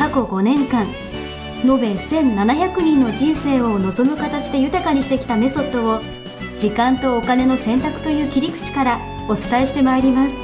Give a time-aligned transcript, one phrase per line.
[0.00, 0.86] 過去5年間
[1.62, 6.00] 延べ1700人の人生を望む形で豊かにしてきたメソッドを
[6.58, 10.36] 時間とお金の選択という切り口からお伝えしてまいります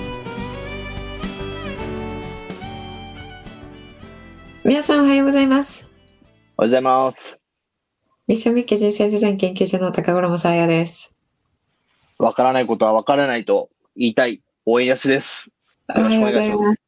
[4.63, 5.85] 皆さんおはようございます。
[5.85, 7.41] おはようございます。
[8.27, 11.17] ミッションミッケ人生デザイン研究所の高頃もさあやです。
[12.19, 15.55] わからないことはわからないと言いたい応援やしです。
[15.95, 16.86] よろしくおようございま願いしますす。。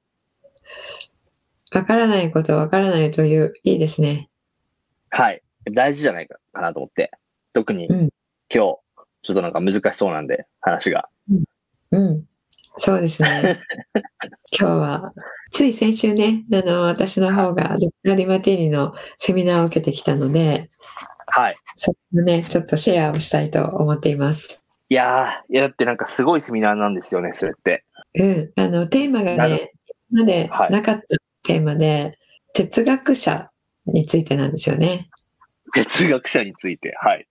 [1.75, 4.31] わからないことわからないという、いいですね。
[5.11, 5.43] はい。
[5.73, 7.11] 大事じゃないかなと思って。
[7.53, 8.09] 特にうん今
[8.51, 8.79] 日、ちょ
[9.33, 11.09] っとなんか難しそうなんで、話が。
[11.91, 12.25] うん。
[12.79, 13.29] そうですね。
[14.59, 15.13] 今日は、
[15.51, 20.71] つい先週ね、あの、私の方が、ドクター・ディマティーニのセミナーを受けてきたので、
[21.27, 21.57] はい。
[21.77, 24.63] それをね、ちょっとシェアをしたいと思っています。
[24.89, 27.85] いやー、いやだってなんかすごいセミナーなんですよね、それって。
[28.15, 28.53] うん。
[28.57, 29.73] あの、テーマがね、
[30.11, 31.03] 今まではいなかった
[31.43, 32.19] テーマで、
[32.55, 33.51] 哲学者
[33.87, 35.09] についてなんですよね。
[35.75, 36.95] 哲学者について。
[37.01, 37.27] はい。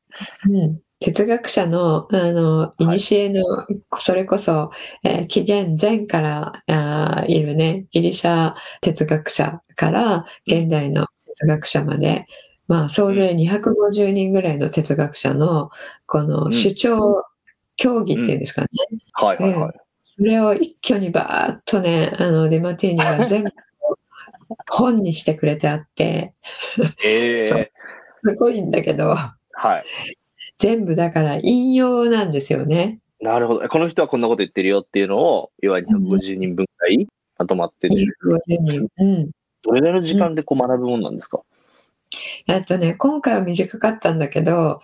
[0.50, 3.44] うん、哲学者の、あの、いにしえの、
[4.00, 4.72] それこそ、
[5.04, 12.26] えー紀元前からあーいるね、ギリシャ哲学者から現代の哲学者まで、
[12.68, 15.70] まあ、総勢250人ぐらいの哲学者の、
[16.06, 17.24] こうのん主張、
[17.76, 18.68] 協議っていうんですかね。
[19.14, 19.74] はいはいはい。
[20.04, 23.52] それを一挙にバーッとね、あの、ディマティーニが全部
[24.70, 26.34] 本にしてくれてあって、
[27.04, 27.70] えそう
[28.16, 29.84] すごいんだけど、はい。
[30.58, 33.00] 全部だから引用なんですよね。
[33.22, 33.64] なるほど。
[33.64, 37.08] えこの人はこんなこと言ってるよっていうのを、要は250人分くらい
[37.38, 37.96] まとまってる。
[37.96, 38.88] 250人。
[38.98, 39.32] うん。
[39.64, 41.42] どれぐらいの時間でこう学ぶもんなんですか、
[42.48, 44.80] えっとね、今回は短かったんだけど、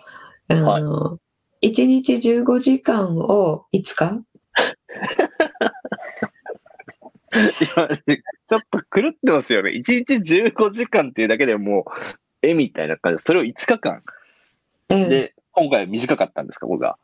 [0.48, 1.18] あの、
[1.62, 4.24] 1日15時間を5日？
[7.74, 7.88] 今
[8.48, 9.70] ちょっと狂ってますよね。
[9.70, 11.84] 1日15時間っていうだけでも
[12.42, 14.02] う、絵みたいな感じで、それを5日間。
[14.90, 15.08] うん。
[15.08, 16.98] で、今回は短かったんですか、僕が。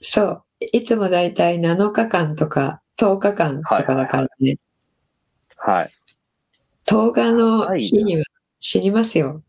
[0.00, 0.44] そう。
[0.72, 4.56] いつもだいたい7日間とか10日間とかだからね、
[5.58, 5.90] はい。
[6.86, 8.24] 10日の日には
[8.58, 9.42] 死にますよ。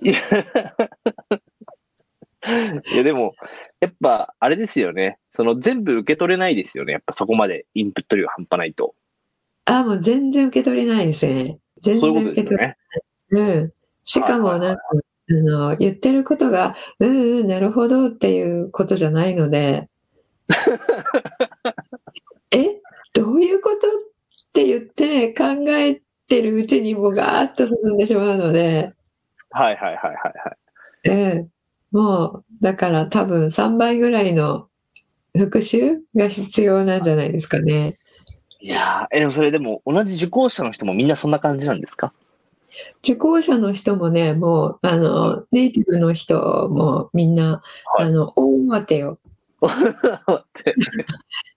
[0.00, 0.14] いや、
[2.92, 3.34] いやでも、
[3.80, 5.18] やっぱ、あれですよね。
[5.30, 6.94] その全部受け取れないですよね。
[6.94, 8.94] やっぱそこまでインプット量半端ないと。
[9.66, 11.58] ああ、もう全然受け取れないですね。
[11.82, 12.76] 全然受け取れよね。
[13.30, 13.72] うん。
[14.04, 14.82] しかもなんか、
[15.30, 19.88] あの、言ってることが、うんうん、なるほどっていうことじゃないので、
[22.52, 22.80] え？
[23.14, 23.80] どういうことっ
[24.52, 28.92] て言って考えてるうちにもうガーッと進んでしまうので、
[29.50, 30.56] はいはいはいはいはい。
[31.04, 31.10] え
[31.46, 31.48] え
[31.92, 34.68] もう、だから多分3倍ぐらいの
[35.36, 37.96] 復習が必要なんじゃないですかね。
[38.64, 42.12] いやーえ、でもそれでも、同じ受講者の人もみんなそんな感じなんですか？
[43.02, 47.60] 受講者の人もね、もう、あの、ネイティブの人もみんな、
[47.96, 48.06] はい。
[48.06, 49.18] あの、大慌てよ。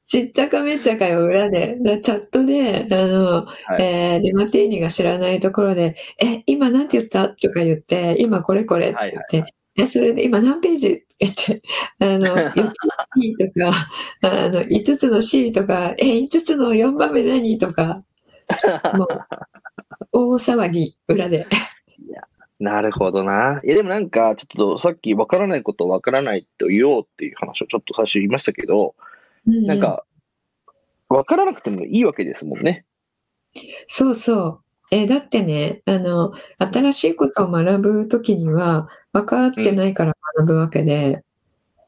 [0.04, 1.78] ちっちゃかめっちゃかよ、裏で。
[1.80, 3.84] でチャットで、あの、はい。
[3.84, 7.30] えーレマティーニが知らないところで、え、今なんて言った？
[7.30, 8.98] とか言って、今これこれって
[9.30, 11.05] 言って、え、それで今何ページ？
[11.16, 11.62] って言って、
[12.00, 12.72] あの、4つの
[13.22, 13.72] P とか、
[14.22, 18.04] あの、5つの C とか、え、5つの4番目何とか、
[18.98, 19.08] もう、
[20.12, 21.48] 大騒ぎ、裏で。
[22.60, 23.60] なるほどな。
[23.64, 28.96] いや、でもなんか、ちょっとさっき分からないことを分からないと言おうっていう話をちょっと最初言いましたけど、
[29.46, 30.06] なんか、
[31.10, 32.86] 分からなくてもいいわけですもんね。
[33.88, 34.62] そうそう。
[34.92, 41.24] え、だってね、あの、新しいことを学ぶときには、分かってないから学ぶわけで、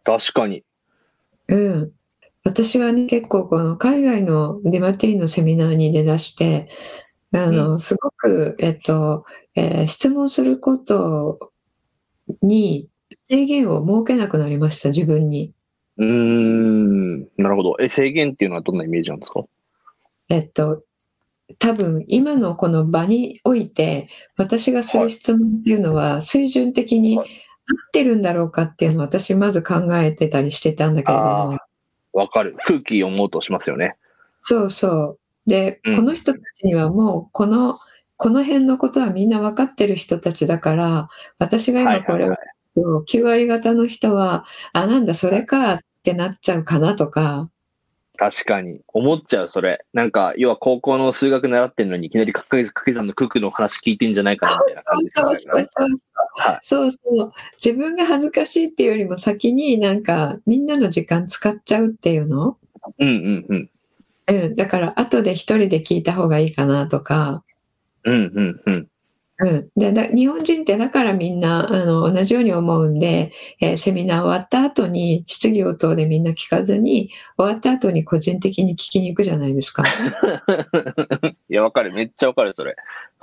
[0.04, 0.64] 確かに。
[1.50, 1.92] うん。
[2.44, 6.70] 私はね、結構この海外のディマティーンのセミナーに出だして、
[7.34, 11.52] あの、すごく、えっと、えー質問すること
[12.42, 12.88] に
[13.30, 15.54] 制限を設けなくなりました、自分に。
[15.98, 17.76] うーん、なるほど。
[17.82, 19.44] え、制限っていうのはどんなイメージなんですか？
[20.30, 20.84] えっと、
[21.60, 24.08] 多分今のこの場において、
[24.38, 27.20] 私がする質問っていうのは、水準的に
[27.76, 31.60] ってるんだろうかっていうのを私まず考えてたりしてたんだけれどもあ、
[32.14, 32.56] わかる。
[32.66, 33.96] 空気読もうとしますよね。
[34.38, 35.50] そうそう。
[35.50, 37.80] で、うんこの人たちにはもうこの
[38.18, 42.36] この辺のことはみんな分かってる人たちだから、私が今これを、
[42.76, 44.44] 9割方の人は、
[44.74, 47.50] あ、なんだ、それかってなっちゃうかなとか。
[48.18, 48.82] 確かに。
[48.88, 49.86] 思っちゃう、それ。
[49.94, 55.96] なんか、要は高校の数学習ってんのに、いきなり掛け算の九九の話聞いてんじゃないかな、みたいな感じ、そうそうそうそ
[56.52, 56.58] う。
[56.62, 57.32] そうそう。
[57.64, 62.58] 自分が恥ずかしいっていうよりも先になんか、みんなの時間使っちゃうっていうの？
[63.00, 63.70] うんうんうん。
[64.28, 64.56] うん。
[64.56, 67.44] だから、後で一人で聞いた方がいいかなとか。
[68.04, 68.88] うんうんうん。
[69.40, 79.84] うん、でだ日本人ってだからみんなあの同じように思うんで、えー、セミナー終わった後に質疑応答でみんな聞かずに終わった後に個人的に聞きに行くじゃないですか。
[81.50, 82.76] いやわかるめっちゃわかるそれ。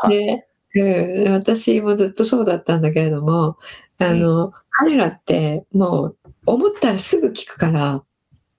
[0.09, 0.47] で、
[0.77, 3.57] うん、私もずっとそうだったんだけれども
[3.99, 6.17] あの、うん、彼らってもう
[6.47, 8.05] 思ったらすぐ聞くから。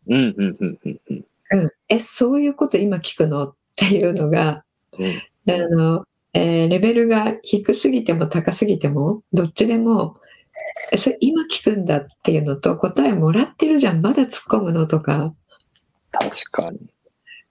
[0.07, 1.25] うんうんうんうんうん。
[1.51, 3.55] うん、えそういうこと今聞くの？
[3.75, 4.63] っていうのが、
[4.97, 10.17] うん、あのえー、レベルが低すぎても高すぎても、どっちでも、
[10.97, 14.29] それ今聞くんだっていうのと、答えもらってるじゃん、まだ突っ
[14.59, 15.33] 込むのとか。
[16.11, 16.79] 確かに。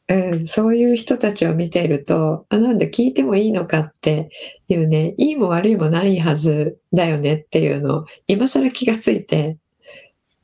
[0.06, 4.28] うん、そういう人たちを見ていると、あ、なんで聞いてもいいのかって
[4.68, 9.56] いうね、いいも悪いもないはずだよねっていうのを、今更気がついて、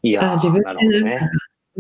[0.03, 1.31] いやあ自分でなんか、ね、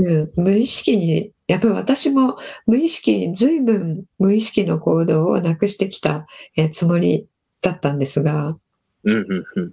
[0.02, 6.26] うん、無意識にやっぱり私も無意識、ずいぶん無意識の行動をなくしてきた、
[6.56, 7.28] えつもり
[7.60, 8.56] だったんですが、
[9.04, 9.72] うんうんうん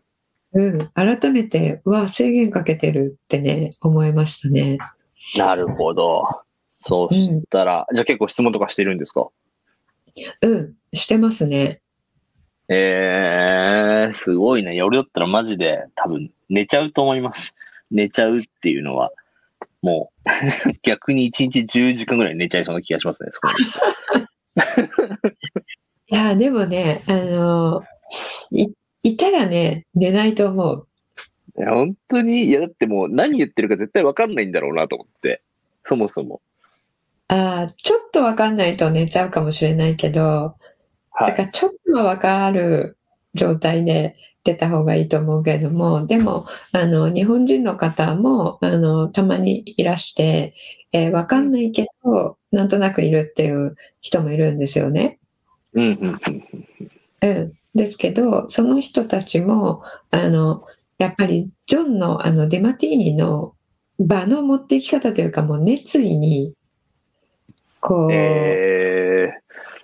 [0.54, 4.80] うん、改めて、わ、制限かけてるってね、思いましたね。
[5.38, 6.24] なるほど。
[6.80, 9.30] そうしたら、うん、じゃあ結構質問とかしてるんですか？
[10.42, 11.80] うん、してますね。
[12.70, 14.82] えー、すごいね。
[14.82, 17.56] 俺だったらマジで多分寝ちゃうと思います。
[17.92, 19.12] 寝ちゃうっていうのは。
[19.88, 23.48] もう 逆に1日10時間ぐらい寝ちゃいそうな気がしますね、そこ
[26.10, 27.84] いや、でもね、あの、
[28.52, 28.74] い、
[29.04, 30.88] いたらね、寝ないと思う。
[31.58, 35.42] いや、本当に、いや、だってもう何言ってるか絶対わかんないんだろうなと思って、
[35.86, 36.42] そもそも。
[37.30, 40.56] ああ、ちょっとわかんないと寝ちゃうかもしれないけど、
[41.12, 42.98] はい、だからちょっとはわかる
[43.34, 44.16] 状態で
[44.48, 50.56] 出た方がいいと思うけれども、でも、あの、日本人の方も、あの、たまにいらして、
[50.94, 55.20] えー、わかんないけど、なんとなくいるっていう人もいるんですよね。
[55.74, 56.18] うん、
[57.22, 57.54] うん。
[57.76, 60.64] ですけど、その人たちも、あの、
[60.98, 63.54] やっぱり、ジョンの、あの、デマティーニの
[64.00, 66.54] 場の持っていき方というか、もう熱意に、
[67.82, 69.30] こう、え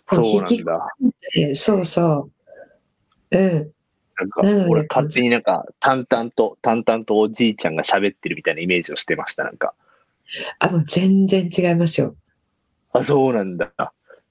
[0.08, 1.56] ー、そうなんだ。
[1.56, 2.30] そうそ
[3.30, 3.38] う。
[3.38, 3.74] うん。
[4.20, 9.74] なんか、俺勝手になんか、淡々と、淡々とおじいちゃんが喋ってるみたいなイメージをしてました、なんか。
[10.60, 12.16] あ、もう全然違いますよ。
[12.92, 13.72] あ、そうなんだ。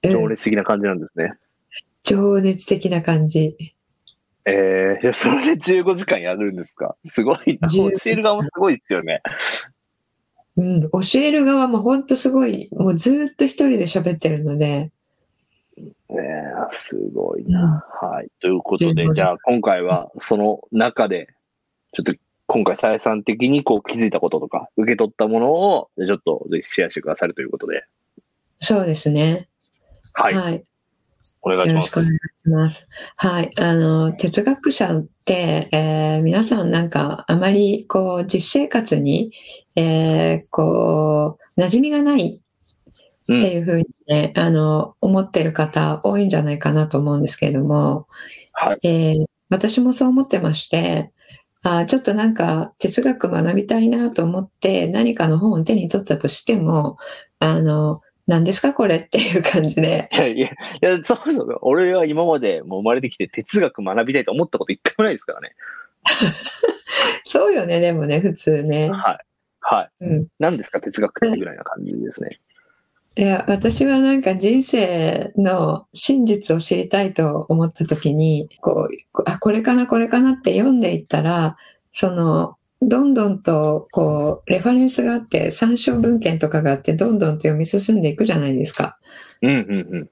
[0.03, 1.25] 情熱的な感じなんですね。
[1.25, 1.37] うん、
[2.05, 3.57] 情熱的な感じ。
[4.45, 6.97] えー、いや、それで15時間やるんですか？
[7.07, 7.69] すごいな。
[7.69, 9.23] 教える側もすごいですよね。
[10.57, 14.91] うん、教える側も本当すごい、もうずっと一人で喋ってるので、
[16.13, 16.23] ね
[16.71, 18.09] すごいな、うん。
[18.09, 18.29] はい。
[18.41, 21.29] ということで、じゃあ今回はその中で、
[21.93, 22.15] ちょっと
[22.47, 27.85] 今回、さやさん的にこう気づいたこととか、受け取ったものを、ちょっとぜひシェアしてくださるということで。
[28.61, 29.49] そうですね。
[30.13, 30.35] はい。
[30.35, 30.65] はい、
[31.41, 31.81] お願いします。
[31.81, 32.91] よろしくお願いします。
[33.17, 33.51] はい。
[33.59, 39.33] あの、哲学者って、えー、皆さんなんかあまりこう実生活に、
[39.75, 42.42] えー、こう、馴染みがない
[43.23, 48.09] っていうふうにね、うん、あの、思ってる方多いんじゃないかなと思うんですけれども、
[48.53, 51.13] はい、えー、私もそう思ってまして、
[51.65, 56.99] あちょっとなんか哲学学びたいなと思って何かの本を手に取ったとしても、
[57.39, 60.09] あの、何ですかこれっていう感じで。
[60.13, 60.51] いやいや、い
[60.81, 61.59] や、そうそう。
[61.63, 65.55] 俺は今までもう生まれてきて哲学学びたいと思ったこと一回もないですからね。
[67.27, 68.91] そうよね、でもね、普通ね。
[68.91, 69.19] はい。
[69.61, 70.05] はい。
[70.05, 72.31] うん、何ですか哲学ってぐらいな感じですね。
[73.17, 81.57] いや、私はなんか人生の真実を知りたいと思った時に、こう、あ、これかな、これかなって読んでいったら、
[81.93, 88.99] その、どんどんと、こう、レファレンスがあって、参照文献とかがあって、どんどんと読み進んでいくじゃないですか。
[89.43, 90.11] うんうんうん。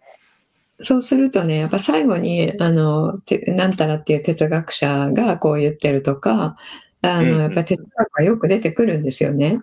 [0.80, 6.56] そうするとね、やっぱ最後に、あの、なんたらっていう哲学者がこう言ってるとか、
[7.02, 9.62] あの、やっぱ哲学がよく出てくるんですよね。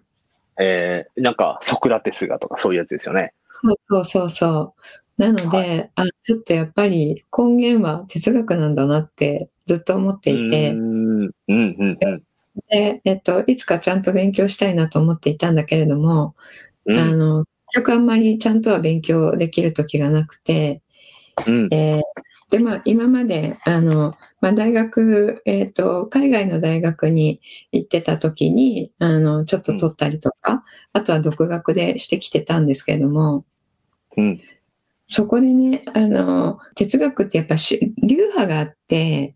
[0.59, 3.33] えー、なんかソクラテスがとかそういうやつですよね。
[3.47, 4.75] そうそうそうそ
[5.17, 5.21] う。
[5.21, 11.97] なので、はい、あ、ちょっとやっぱり根源は哲学なんだなってずっと思っていて、うんうんうん。
[12.69, 16.35] で、えっと、いつかちゃんと勉強したいなと思っていたんだけれども、
[16.85, 20.81] うん、あの、結局あんまりちゃんとは勉強できる時がなくて、
[21.45, 27.41] うん、えー、で、まあ、今まで、あの、まあ、大学、えっ、ー、と、海外の大学に
[27.71, 30.61] 行ってた時に、あの、ちょっと取ったりとか、うん、
[30.93, 33.45] あとは独学でしてきてたんですけれども、
[34.15, 34.41] うん、
[35.07, 39.35] そこでね、あの、哲学ってやっぱ流派があって、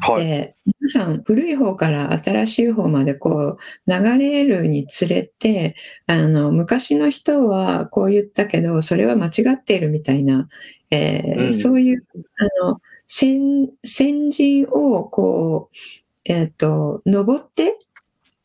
[0.00, 5.74] はい、で皆さん古い方から新しい方までこう流れるにつれて
[6.06, 10.48] あの昔の人はこう言ったけどそれは間違っているみたいな、
[10.90, 12.06] えーうん、そういう
[12.62, 15.76] あの先先人をこう、
[16.26, 17.74] えっ、ー、と登って、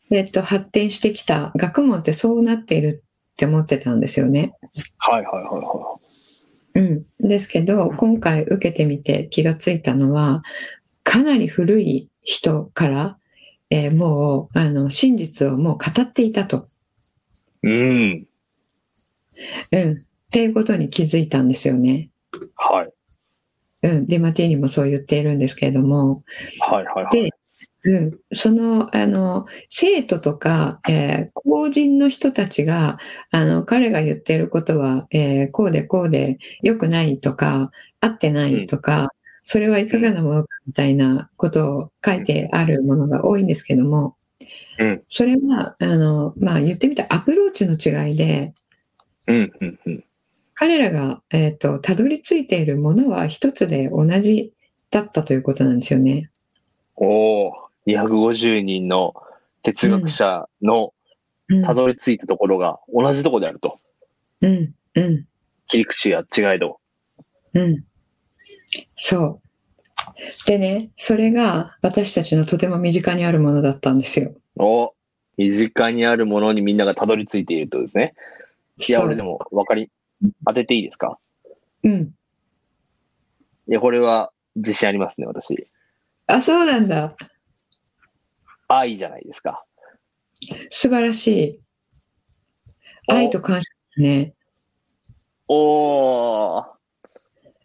[0.09, 4.53] えっ、ー、と発展してきた学問ってそうなっているって思ってたんですよね。
[4.97, 6.79] はいはいはいはい。
[6.79, 10.41] うん、ですけど今回受けてみて気がついたのは
[11.13, 13.19] かなり古い人から、
[13.69, 16.65] えー、もうあの真実をもう語っていたと。
[17.61, 18.25] うん。
[19.71, 19.91] うん。
[19.91, 19.95] っ
[20.31, 22.09] ていうことに気づいたんですよね。
[22.55, 23.87] はい。
[23.87, 24.07] うん。
[24.07, 26.23] デマティーニもそう言っているんですけれども。
[26.61, 27.29] はいはいはい。
[27.29, 27.29] で、
[27.83, 32.97] うん、その、あの、生徒とか、えー、公人の人たちが、
[33.29, 39.11] あの、彼が言っていることは、えー、こうでこうで良くないとか、合ってないとか、
[39.43, 44.15] それはいかがなものかみたいなことを書いてあるものが多いんですけども、
[44.79, 48.53] うん、それは、あの、まあ、言ってみたアプローチの違いで、
[49.27, 50.03] うんうんうん、
[50.53, 54.53] 彼らが、えっ、ー、と、たどり着いているものは一つで同じ
[54.91, 56.29] だったということなんですよね。
[56.95, 57.53] おお、
[57.87, 59.13] 250人の
[59.61, 60.93] 哲学者の
[61.63, 63.79] たどり着いたところが同じところであると。
[64.41, 65.25] うん、うん。
[65.67, 66.79] 切り口や違いど。
[67.53, 67.83] うん。
[68.95, 69.42] そう。
[70.45, 74.33] でね、それが私たちのとても身近にあるものだったんですよ。
[74.57, 74.93] お
[75.37, 78.13] 身近にあるものにみんながたどり着いているとですね。
[78.87, 79.89] いや、俺でも分かり、
[80.45, 81.17] 当てていいですか？
[81.83, 82.13] うん。
[83.67, 85.67] いや、これは自信ありますね、私。
[86.27, 87.15] あ、そうなんだ。
[88.67, 89.65] 愛じゃないですか。
[90.69, 91.59] 素晴らしい。
[93.07, 94.33] 愛と感謝ですね。
[95.47, 96.65] おー。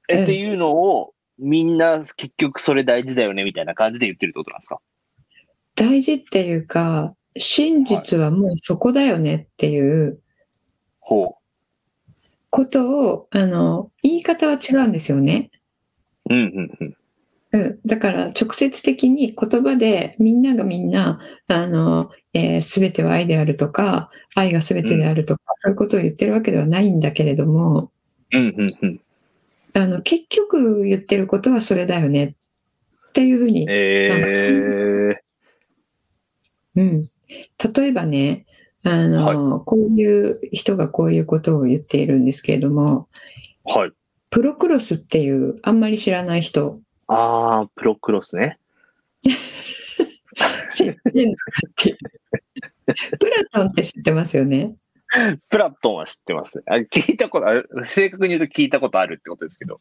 [0.09, 4.81] え、っていうのを、みんな結局それ大事だよねみたいな感じで言ってるってことなんですか？
[5.75, 10.21] 大事っていうか、真実はもうそこだよねっていう
[11.01, 15.51] ことを、あの、言い方は違うんですよね。
[16.29, 16.97] うんうんうん。
[17.51, 27.91] うん、だから直接的に言葉でみんながみんな、あの、えー、全ては愛であるとか、愛が全てであるとか、うん、そういうことを言ってるわけではないんだけれども、
[28.33, 29.01] うんうんうん、
[29.75, 32.37] あの、結局言ってることはそれだよね
[33.09, 33.67] っていうふうに。
[33.69, 37.07] えー、うん。
[37.75, 38.47] 例えばね、
[38.85, 43.09] あの、はい、こういう人がこういうことを言っているんですけれども、
[43.65, 43.93] はい。
[44.31, 48.59] プロクロスっていう、あんまり知らない人ああ、プロクロスね。
[50.71, 51.97] 知ってんのかって
[53.19, 54.77] プラトンって知ってますよね。
[55.49, 56.63] プラトンは知ってます。
[56.67, 59.81] あ聞いたことある、正確に言うと聞いたことあるってことですけど。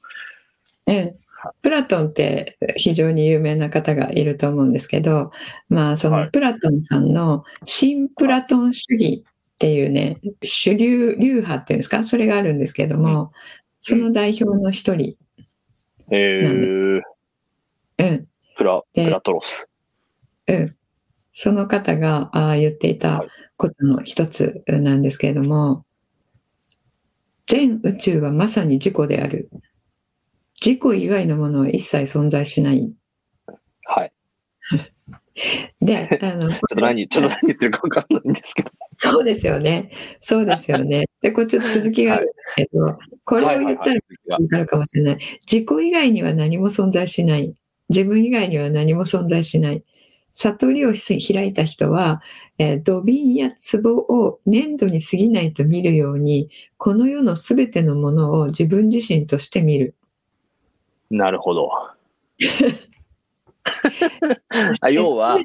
[0.86, 1.15] ええ。
[1.62, 5.31] プラトンって非常に有名な方がいると思うんですけど、
[5.69, 13.29] まあそのプラトンさんの新プラトン主義っていうね、主流流派っていうんですか、それがあるんですけども、うん、
[13.79, 15.15] その代表の一人
[16.10, 16.72] なんです。
[16.72, 17.01] うん
[18.00, 18.27] うん。
[18.55, 19.69] プラ、プラトロス。
[20.48, 20.75] うん。
[21.31, 23.24] その方があ言っていた
[23.57, 25.83] ことの一つなんですけれども、
[27.47, 29.49] 全宇宙はまさに自己である。
[30.59, 32.93] 自己以外のものは一切存在しない。
[33.83, 34.11] はい。
[35.81, 38.71] で、 あの、ちょっと何、ちょっと何言ってるか分かんないんですけど。
[38.95, 39.91] そうですよね。
[40.19, 41.05] そうですよね。
[41.21, 43.99] で、これちょっと続きがあるんですけど、はい、これを言ったら
[44.39, 45.17] 分かるかもしれない。
[45.49, 47.55] 自己以外には何も存在しない。
[47.89, 49.83] 自分以外には何も存在しない。
[50.39, 52.22] 悟りを開いた人は、
[52.60, 53.50] えー、土瓶や
[53.82, 59.96] 壺を粘土に過ぎないと見るように、この世のすべてのものを自分自身として見る。
[61.10, 61.72] なるほど。
[64.82, 65.39] あ要は、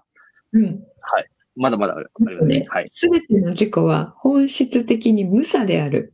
[0.53, 1.27] うん、はい。
[1.57, 2.07] まだまだあり
[2.37, 2.67] ますね。
[2.69, 2.89] はい。
[2.89, 6.13] すべての自己は本質的に無差である。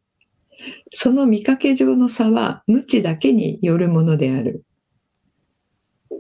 [0.93, 4.63] その見かけ上の差は無知だけによるものである。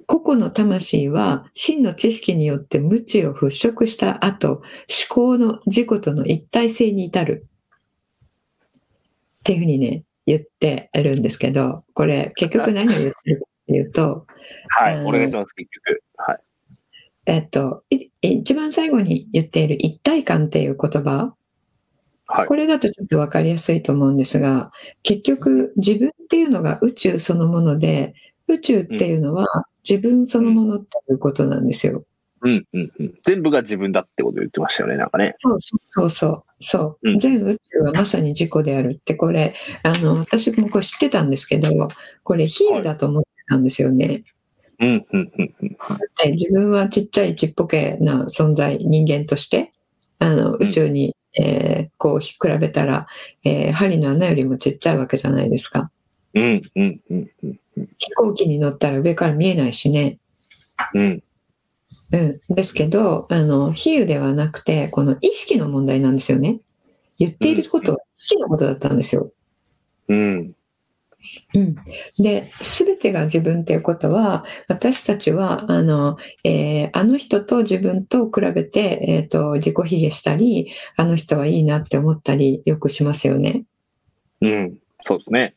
[0.09, 4.63] 個々の魂は真の知識によって無知を払拭した後、思
[5.11, 7.47] 考の自己との一体性に至る。
[9.41, 14.27] っていうふうにね、言ってるんですけど、これ結局何を言ってるかっていうと、
[14.69, 16.03] はい、お願いします、結局。
[16.17, 16.39] はい。
[17.27, 17.85] えっと、
[18.23, 21.35] 一番最後に言っている一体感っていう言葉、
[22.31, 24.71] はいこれだとちょっと分かりやすいと思うんですが、
[25.03, 28.13] 結局自分っていうのが宇宙そのもので、
[28.49, 29.47] 宇宙っていうのは
[29.89, 32.05] 自分そのものっていうことなんですよ。
[32.43, 33.15] うんうんうん。
[33.25, 35.35] 全部が自分だってこと言ってましたよね、なんかね。
[35.39, 36.45] そうそうそうそう。
[36.61, 41.89] そううん全宇宙はまさに自己であるって、これ、あの、私もこれ知ってたんですけど、
[42.23, 44.25] これ比喩だと思ってたんですよね。
[44.81, 45.77] うんうんうんうん。
[45.79, 49.73] だって自分はちっちゃいちっぽけな存在、人間として、
[50.21, 53.07] あの、宇宙に、えーこう比べたら、
[53.45, 55.91] えー針の穴よりもちっちゃいわけじゃないですか。
[56.35, 57.61] うんうんうんうん
[57.99, 60.19] 飛行機に乗ったら上から見えないしね。
[60.95, 61.23] うん。
[62.13, 62.55] うん。
[62.55, 66.61] ですけど、あの、比喩ではなくて、この意識の問題なんですよね。
[67.19, 69.33] 言っていることは意識のことだったんですよ。
[70.09, 70.53] うん。
[71.55, 71.77] うん、
[72.19, 83.65] で全てが自分っていうことは私たちはあの,、えーあの人と自分と比べて、えー、と自己卑下したりあの人はいいなって思ったりよくしますよね。
[84.41, 84.79] うん。
[85.05, 85.55] そうですね。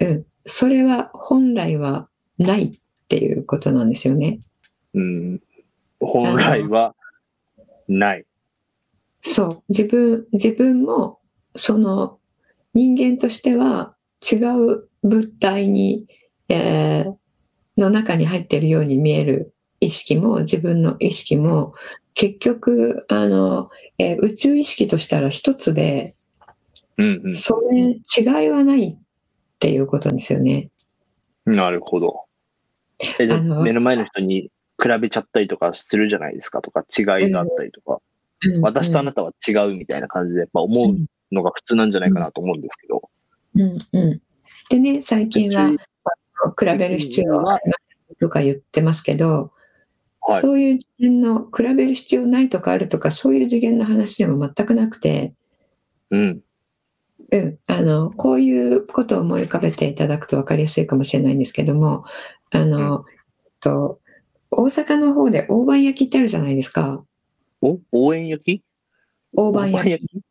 [0.00, 2.08] うん、それは本来は
[2.38, 2.72] ないっ
[3.08, 4.40] ていうことなんですよね。
[4.94, 5.40] うん。
[6.00, 6.94] 本来は
[7.88, 8.26] ない。
[9.20, 11.18] そう自分自分も
[11.56, 12.18] その
[12.74, 16.06] 人間としては違う物体に、
[16.48, 17.14] えー
[17.76, 21.74] の中に入っているように見える意識も自分の意識も
[22.14, 26.14] 結局あの、えー宇宙意識としたら一つで
[26.96, 27.34] うんうん。
[27.34, 27.80] それ
[28.16, 28.96] 違いはない
[29.54, 30.70] っていうことですよね。
[31.46, 32.24] なるほど。
[33.18, 34.50] え、じゃあ目の前の人に
[34.82, 38.00] 比べちゃったりとかするじゃないですかとか、違いがあったりとか、
[38.62, 40.96] 私とあなたは違うみたいな感じで、やっぱ思う
[41.34, 43.02] のが普通なんじゃないかなと思うんですけど。
[43.56, 44.20] うんうん、
[44.68, 45.70] でね最近は
[46.58, 47.74] 比べる必要はありま
[48.08, 49.52] せんとか言ってますけど、
[50.20, 50.40] はい。
[50.40, 55.34] そういう次元の比べる必要ないとかあるとかそういう次元の話でも全くなくて、
[56.10, 56.40] うん。
[57.32, 62.04] うん、あのこういうことを思い浮かべていただくと分かりやすいかもしれないんですけども
[62.50, 64.00] あの、えっと
[64.50, 67.02] 大阪の方で大判焼きってあるじゃないですか。
[67.60, 68.62] お応援焼き？
[69.32, 69.90] 大判焼き。
[69.90, 70.22] 焼き？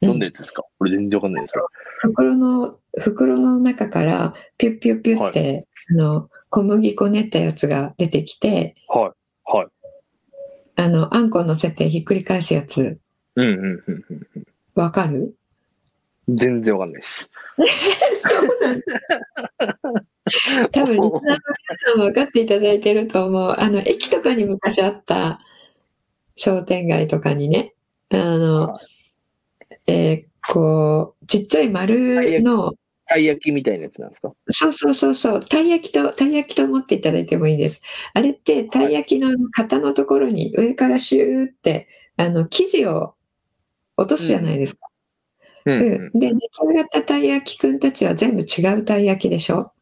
[0.00, 1.60] どんなやつですか、これ全然わかんないですか
[2.00, 9.52] 袋の袋の中からピュッピュッピュッって、あの小麦粉練ったやつが出てきてはい。
[9.52, 9.66] はい。
[10.76, 12.98] あのあんこを乗せてひっくり返すやつ。
[13.36, 14.44] うんうんうんうん。
[14.74, 15.34] わかる？
[16.36, 17.32] 全然わかんないです。
[17.58, 18.84] そうなんだ。
[20.72, 21.38] 多分、リスナーの皆
[21.76, 23.54] さん分かっていただいてると思う。
[23.58, 25.40] あの、駅とかに昔あった
[26.36, 27.74] 商店街とかにね、
[28.10, 28.80] あのは、
[29.86, 32.72] えーこう、ちっちゃい丸の、
[33.06, 34.32] たい焼きみたいなやつなんですか？
[34.52, 37.82] そうそうそうそう、たい焼きと、たい焼きと思っていただいてもいいです。
[38.14, 43.14] あれって、たい焼きの型のところに上からシューって、あの、生地を
[43.96, 44.89] 落とすじゃないですか。
[45.66, 45.74] うう
[46.14, 46.18] ん。
[46.18, 49.72] で、出来上がったたい焼きくんたちは全部違うたい焼きでしょ？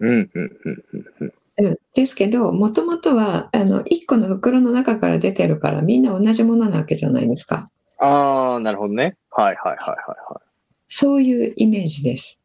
[0.00, 1.32] うんうんうんうんうん。
[1.58, 7.70] うん、ですけど、もともとは、あの、1個の袋の中から出てるから、みんな同じものなわけじゃないですか。
[7.98, 9.16] ああ、なるほどね。
[9.30, 9.96] はいはいはいはい
[10.32, 10.44] はい。
[10.86, 12.42] そういうイメージです。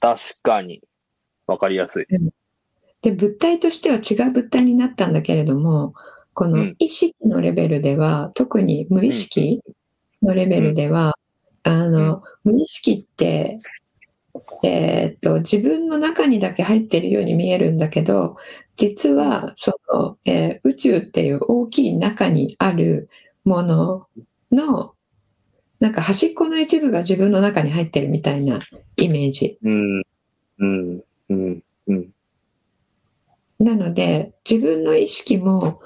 [0.00, 0.80] 確かに。
[1.48, 2.06] わかりやすい。
[3.02, 5.94] で、物体としては違う物体になったんだけれども、
[6.34, 9.60] このうん意識のレベルでは、特に無意識
[10.22, 11.14] のレベルでは、
[11.64, 13.60] あの、無意識って、
[14.64, 18.36] えーっと、自分の中にだけ入ってるように見えるんだけど、
[18.76, 23.08] 実は、その、えー宇宙っていう大きい中にある
[23.44, 24.06] もの
[24.50, 24.94] の、
[25.80, 28.60] なんか端っこの一部が自分の中に入ってるみたいな
[28.96, 29.58] イメージ。
[29.62, 30.02] うん。
[30.58, 31.00] うん。
[31.28, 31.62] うん。
[31.88, 32.08] うん。
[33.58, 35.80] なので、自分の意識も、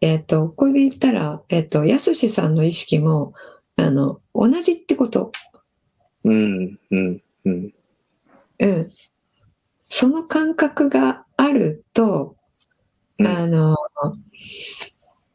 [0.00, 3.34] えっ、と、これで言ったら、えっ、と、やすしさんの意識も、
[3.76, 5.32] あの、同じってこと。
[6.24, 6.78] うん。
[6.90, 7.22] うん。
[7.44, 7.74] うん。
[8.58, 8.90] うん。
[9.88, 12.36] その感覚があると、
[13.18, 13.76] うんあの、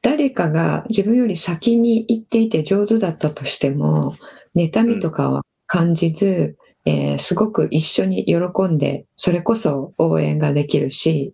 [0.02, 4.16] 誰かが自分より先に行っていて上手だったとしても、
[4.56, 11.34] 妬みとかは感じず、えーすごく一緒に喜んで、それこそ応援ができるし、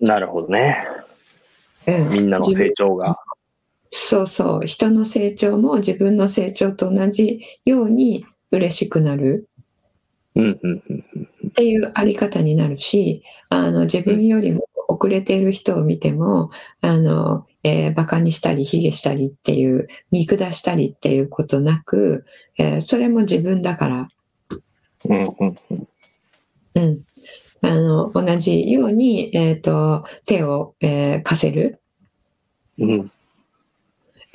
[0.00, 0.84] なるほどね。
[1.86, 3.16] うん、みんなの成長が。
[3.90, 9.48] そうそう、人の成長も自分の成長と同じように嬉しくなる
[10.34, 10.60] うん。
[10.62, 10.82] うん。
[10.88, 11.28] うん。
[11.48, 22.24] っていうあり方になるし、あの自分よりも遅れている人を見ても、あの、えー、バカにしたり、卑下したりっていう、見下したりっていうことなく、
[22.58, 24.08] えーそれも自分だから、
[25.08, 25.24] うん。
[25.24, 25.56] うん。
[25.70, 25.88] うん。
[26.74, 27.00] うん。
[27.62, 31.80] あの、同じように、えっ、と、手を、えー貸せる。
[32.78, 33.10] うん。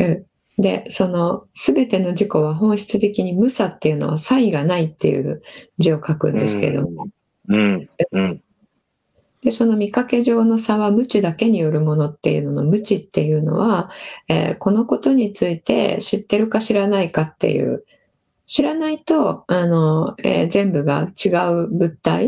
[0.05, 0.25] うん
[0.57, 5.41] で、その全ての自己は本質的に無差っていうのは差異がないっていう
[5.79, 7.07] 字を書くんですけども、
[7.47, 7.89] うん。
[8.11, 8.43] うん。
[9.41, 13.89] で、その見かけ上の差は無知だけによるものっていうのの無知っていうのは、
[14.27, 17.83] えーこのことについて知ってるか知らないかっていう、
[18.45, 22.25] 知らないと、あの、えー全部が違う物体、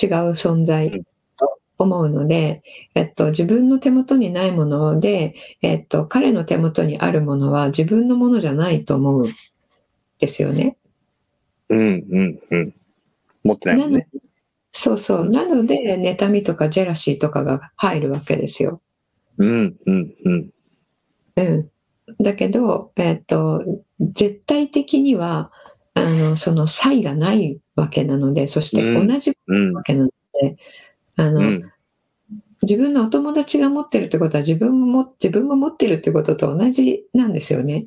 [0.00, 0.98] 違う存在と
[1.78, 2.62] 思うので、
[2.94, 9.32] えっと、自分の手元にないもので、えっと、彼の手元にあるものは自分のものじゃないと思うん
[10.18, 10.76] ですよね。
[11.68, 11.78] うん。
[11.78, 12.38] うん。
[12.50, 12.74] うん。
[13.44, 14.08] 持ってないもんね。
[14.72, 15.28] そうそう。
[15.28, 18.80] なので、妬みとかジェラシーとかが入るわけですよ。
[19.38, 19.76] うん。
[19.86, 20.14] うん。
[20.24, 20.50] うん。
[21.36, 21.70] うん。
[22.20, 23.64] だけど、えっと、
[24.00, 25.52] 絶対的には、
[25.94, 29.72] あの、その差異がないわけなので、そしてうん同じうん。
[29.74, 30.10] わけなの
[30.40, 30.56] で、
[31.18, 31.72] あの、うん。
[32.62, 37.86] 自分のお友達が持ってるってことは自分もも、自分も持ってるってことと同じなんですよね。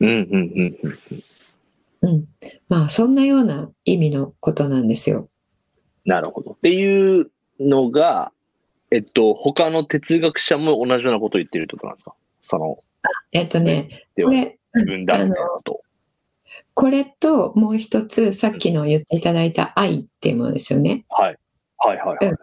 [0.00, 0.08] うん。
[0.08, 0.16] うん。
[0.20, 0.76] うん。
[2.02, 2.08] うん。
[2.12, 2.24] うん。
[2.68, 5.28] まあ、そんなような意味のことなんですよ。
[6.04, 6.52] なるほど。
[6.52, 8.32] っていうのが、
[8.90, 12.14] えっと、他の哲学者も同じようなことを言ってるってことなんですか？
[12.40, 12.78] その、
[13.32, 15.80] えっとね、これ、自分だみたいなこと。
[16.74, 21.04] これともう一つ、さっきの言っていただいた愛っていうものですよね。
[21.08, 21.36] はい。
[21.86, 22.36] はいはいはい。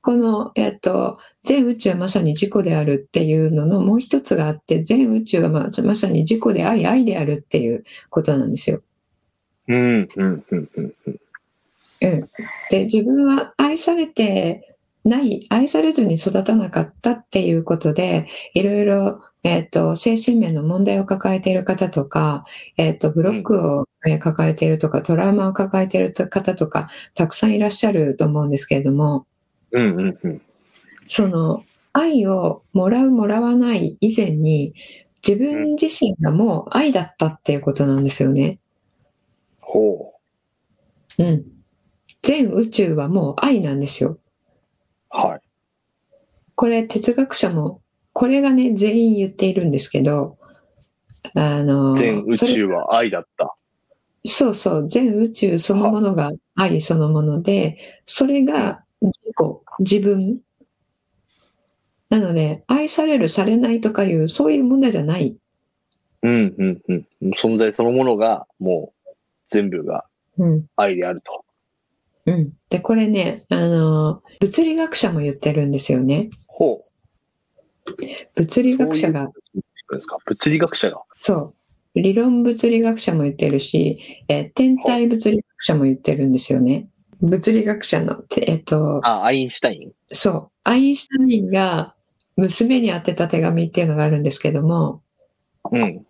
[0.00, 8.82] この、えっと、全宇宙はまさに自己であるっていうののもう一つがあって、全宇宙がままさに自己であり、愛であるっていうことなんですよ。
[9.68, 9.76] うん。
[9.76, 10.44] うん。
[10.48, 10.70] うん。
[10.76, 10.94] うん。
[11.06, 11.16] うん。
[12.02, 12.30] うん。
[12.70, 22.44] で、自分は愛されてない、愛されずに育たなかったっていうことで、いろいろ、えっと、精神面の問題を抱えている方とか、
[22.76, 29.24] えっと、ブロックをえー抱えているとか、トラウマを抱えている方とか、たくさんいらっしゃると思うんですけれども、
[29.70, 29.96] うん。
[29.96, 30.18] うん。
[30.20, 30.42] うん。
[31.06, 34.74] その愛をもらうもらわない以前に
[35.26, 38.58] 自分自身がもう愛だったっていうことなんですよね。
[39.60, 40.12] ほ
[41.18, 41.44] うん。
[42.22, 44.18] 全宇宙はもう愛なんですよ。
[45.14, 45.16] う。
[45.16, 45.40] はい。
[46.56, 47.80] これ哲学者も
[48.16, 50.38] これがね全員言っているんですけど、
[51.34, 53.54] あの全宇宙は愛だった。
[54.24, 57.76] そうそう全宇宙そのものが愛そのもので、
[58.06, 59.24] それが自己
[59.80, 60.40] 自分
[62.08, 65.38] なので愛されるされないとかいうそういう問題じゃない。
[66.22, 66.54] うん。
[66.56, 66.82] うん。
[66.88, 67.06] うん。
[67.32, 69.10] 存在そのものが、もう、
[69.50, 70.06] 全部が
[70.38, 71.44] うん愛であると。
[72.24, 76.95] うん、でこれねあの物理学者も言ってるんですよねほう。
[78.34, 79.30] 物理学者が
[80.26, 81.02] 物理学者が。
[81.16, 81.54] そう
[81.94, 86.88] 理論物理学者も言ってるし、えー天体物理学者も言ってるんですよね
[87.22, 89.92] 物理学者のてえっ、とあ、アインシュタイン？
[90.14, 91.94] そうアインシュタインが
[92.36, 95.02] 娘に宛てた手紙っていうのがあるんですけども
[95.72, 96.06] うん。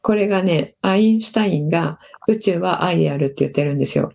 [0.00, 4.12] これがねアインシュタインが宇宙は愛であるって言ってるんですよ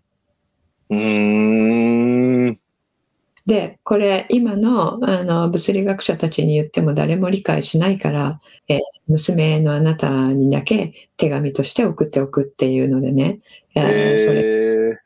[0.90, 1.93] うーん。
[3.46, 13.42] で、これ今のあの物理学者たちに言っても誰も理解しないから、えー娘のあなたにだけ手紙として送っておくっていうのでね、
[13.76, 15.00] えーそれ。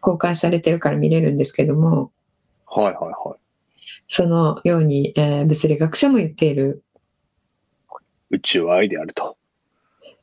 [0.00, 2.10] 公開されてるから見れるんですけども、
[2.66, 3.38] はいはいはい。
[4.08, 6.82] そのように、えー物理学者も言っている。
[8.30, 9.36] 宇宙は愛であると。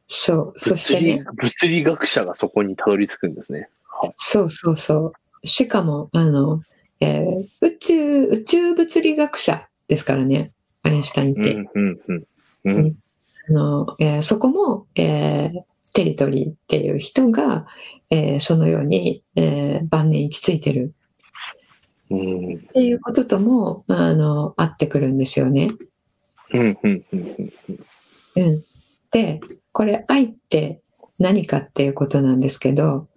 [0.09, 3.69] そう、そしてね、物理学者がそこにたどり着くんですね。
[3.87, 4.13] はい。
[4.17, 5.47] そうそうそう。
[5.47, 6.61] しかも、あの、
[6.99, 10.51] えー宇宙、宇宙物理学者ですからね、
[10.83, 11.55] アインシュタインって。
[14.23, 15.51] そこも、えー
[15.93, 17.67] テリトリーっていう人が、
[18.09, 20.93] えーそのように、えー晩年行き着いてる。
[22.09, 25.71] うんっていうこととも、あの、合ってくるんですよね。
[29.11, 29.39] で、
[29.71, 30.81] これ愛って
[31.19, 33.07] 何かっていうことなんですけど、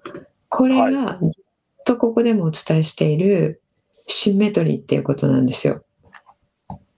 [0.48, 1.44] これがずっ
[1.84, 3.60] とここでもお伝えしている
[4.08, 5.84] シンメトリーっていうことなんですよ。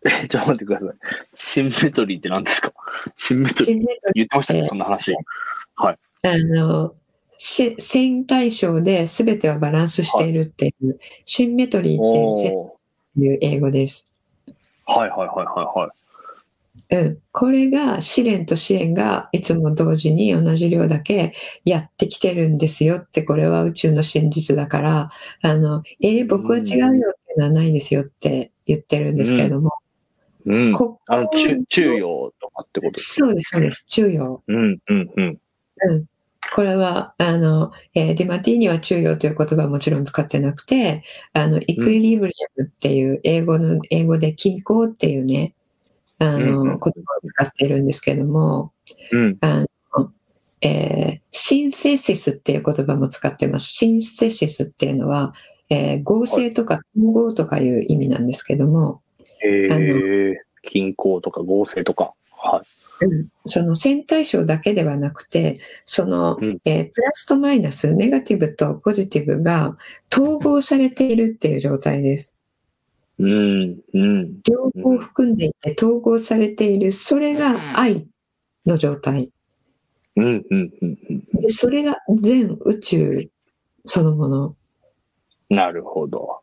[0.07, 0.91] え、 ちょっと待ってください。
[1.35, 2.73] シンメトリーって何ですか？
[3.17, 5.13] シンメトリー言ってましたね、えーそんな話。
[5.13, 5.17] ー、
[6.25, 6.95] あの、
[7.37, 14.07] し線対称で全てはバランスしているっていう、シンメトリーっていう英語です。
[14.47, 14.53] ー
[14.87, 15.91] はいはいはいはいはい。
[16.91, 25.11] うん、これが試練と支援がいつも同時に同じ量だけやってきてるんですよってこれは宇宙の真実だから
[25.43, 29.71] あのえー僕は違うよっていうのはないですよって言ってるんですけれども、
[30.47, 30.73] うん。
[30.73, 33.87] ここあの、中、中庸とかってことですそうですそうです。
[33.87, 34.79] 中庸、うん。
[34.89, 35.39] うんうん。
[35.83, 36.05] うん、
[36.55, 45.55] これはあの、えーディマティーニは中庸という言葉はもちろん使ってなくてあのイクイリブリアムっていう英語の英語で均衡っていうね
[46.21, 46.93] あの、うんうん言葉を
[47.25, 48.73] 使っているんですけども、
[49.13, 49.67] うん、あの
[50.63, 53.73] えー、シンセシスっていう言葉も使ってます。
[53.73, 55.33] シンセシスっていうのは、
[55.71, 59.01] えー、合成とか統合とかいう意味なんですけども。
[59.43, 62.13] えー、均衡とか合成とか。
[62.33, 62.63] は
[63.03, 63.05] い。
[63.07, 69.77] うん、その線対称だけではなくて、その、うん、えー、プラスとマイナス、ネガティブとポジティブが
[70.13, 72.40] 統合されているっていう状態です。
[73.21, 74.41] うん、うん。
[74.45, 78.07] 両方含んでいて統合されている、それが愛
[78.65, 79.31] の状態。
[80.17, 80.97] うん、うん、うん。
[81.35, 83.31] で、それが全宇宙
[83.85, 84.57] そのもの。
[85.49, 86.41] なるほど。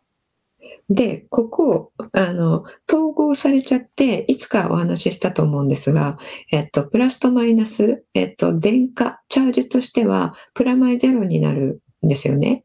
[0.90, 6.18] で、ここ、あの、統合されちゃって、いつかお話ししたと思うんですが、
[6.52, 8.90] えっと、プラスとマイナス、えっと、電荷、
[9.30, 12.64] チャージとしては、プラマイゼロになるんですよね。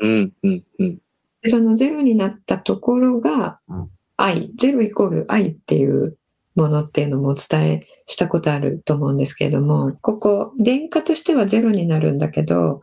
[0.00, 0.98] うん、うん、うん。
[1.46, 3.60] そのゼロになったところが
[4.16, 6.16] 愛、ゼロイコール愛っていう
[6.54, 12.80] ものっていうのもお伝えしたことあると思うんですけれども、ここ、電荷としてはゼロになるんだけど、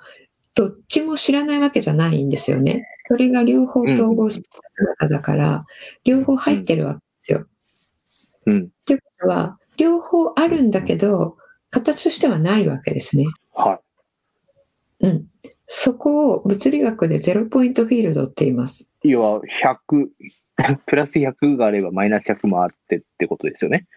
[0.56, 2.86] どっちも知らないわけじゃないんですよね。
[3.08, 5.66] それが両方統合する姿だから、
[6.04, 7.46] 両方入ってるわけですよ。
[8.46, 8.64] うん。
[8.64, 11.38] っていうことは、両方あるんだけど、
[11.70, 13.26] 形としてはないわけですね。
[13.54, 13.80] は
[15.02, 15.08] い。
[15.08, 15.26] うん。
[15.74, 18.94] そこを物理学でゼロポイントフィールドって言います。
[19.04, 19.42] 要は
[19.88, 20.08] 100、
[20.86, 23.88] プラス100があればマイナス100もあってってことですよね。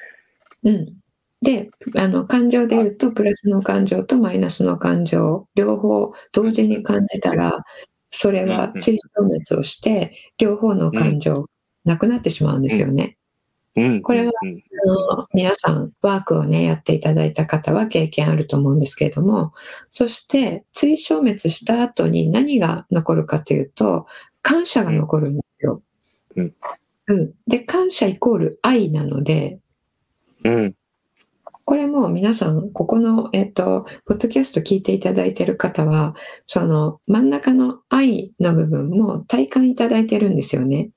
[0.63, 0.95] うん。
[1.43, 7.65] で、あの、感情で言うと、プラスの感情とマイナスの感情、両方同時に感じたら、
[8.11, 11.47] それは追消滅をして、両方の感情
[11.85, 13.19] なくなってしまうんですよね。
[14.03, 14.47] これは、あ
[14.87, 19.53] の皆さんワークをね、やっていただいた方は経験あると思うんですけれども、
[19.91, 24.07] そして追消滅した後に何が残るかというと、
[24.43, 25.83] 感謝が残るんですよ。
[26.37, 26.55] うん。
[27.07, 29.59] うん、で、感謝イコール愛なので、
[30.45, 30.75] うん。
[31.65, 36.15] これも皆さん、ここの、えっと、ポッドキャスト聞いていただいている方は、
[36.47, 40.91] その真ん中の愛の部分も体感いただいてるんですよね。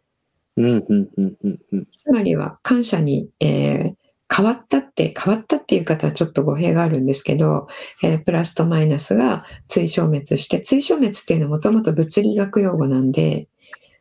[0.58, 7.68] つまりは感謝に、えー、変わったって、変わったっていう方はちょっと語弊があるんですけど、
[8.04, 13.48] えー、プラスとマイナスが追消滅して、追消滅っていうのはもともと物理学用語なんで、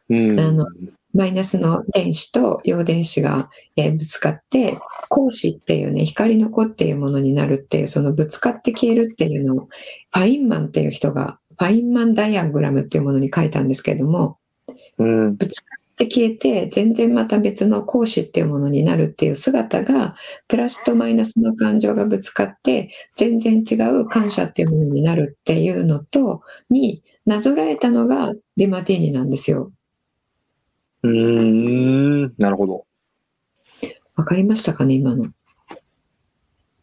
[0.08, 0.66] うん、あの
[1.12, 4.78] マイナスの電子と陽電子が、えー、ぶつかって、
[5.10, 9.68] 光子っていうね、光の子っていうものになるっていう、そのぶつかって消えるっていうのを、
[10.12, 14.38] ファインマンっていう人が、ファインマンダイアグラムっていうものに書いたんですけれども、
[14.98, 20.14] うん、ぶつかって消えて、全然また別の講師っていうものになるっていう姿が、
[20.46, 29.72] プラスとマイナスの感情がぶつかって、全然違う感謝っていうものになるっていうのと、に、なぞらえたのがディマティーニなんですよ。
[31.02, 32.84] うん、なるほど。
[34.16, 35.24] わかりましたかね、今の。
[35.24, 35.30] い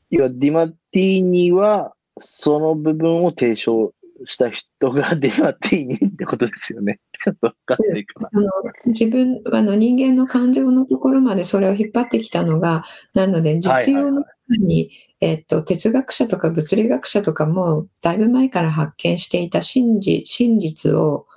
[0.09, 3.93] や、ディマティーニは、その部分を提唱
[4.25, 6.99] した人がデマティーニってことですよね。
[7.19, 8.29] ちょっと分かんないかな。
[8.33, 8.49] あの
[8.85, 12.83] 自分あの人間の感情のところまでそれを引っ張ってきたのが、
[13.13, 14.27] なので実用の中
[14.59, 21.27] に、えっと、哲学者とか物理学者とかもだいぶ前から発見していた真実真実を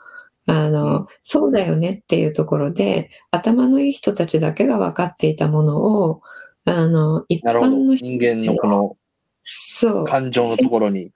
[0.47, 6.23] あの、そうだよねっていうところで、頭のいい人たちだけが分かっていたものを、
[6.65, 8.97] あの、一般の人間のこの、
[9.43, 10.05] そう。
[10.05, 11.11] 感情のところに。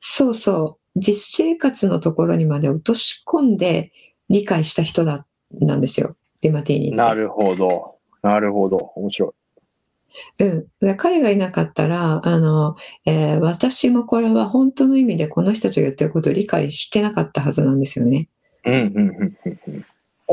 [0.00, 0.81] そうそう。
[0.96, 3.92] 実生活のところにまで落とし込んで
[4.28, 5.26] 理解した人だ
[5.60, 7.96] なんですよ、ディマティーニなるほど。
[8.22, 8.76] なるほど。
[8.96, 9.34] 面白
[10.38, 10.44] い。
[10.44, 12.76] うん、彼がいなかったらあの、
[13.06, 18.28] えー、私もこれは本当の意味でこの人たちが言ってることを理解してなかったはずなんですよね。
[18.64, 19.84] うんうんうんうん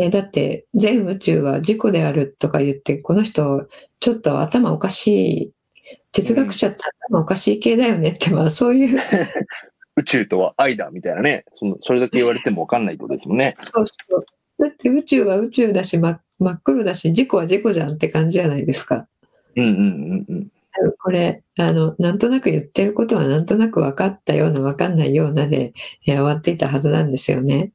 [0.01, 3.67] えー、だって全宇宙は自己であるとか言ってこの人
[3.99, 5.51] ちょっと頭おかしい
[6.11, 6.77] 哲学者って
[7.09, 8.99] 頭おかしい系だよねって、まあそういう
[9.99, 13.55] 宇宙とは愛だみたいなね、そのそれだけ言われても分かんないことですもんね。
[13.59, 14.25] そうそう
[14.59, 19.07] だって宇宙は宇宙だし、ま、真っ黒だし、事故は事故じゃんって感じじゃないですか。
[19.55, 20.47] うんうんうんうん。
[20.99, 25.73] これあの、なんとなく言ってることはなんとなく分かったような分かんないようなで、
[26.05, 27.71] え終わっていたはずなんですよね。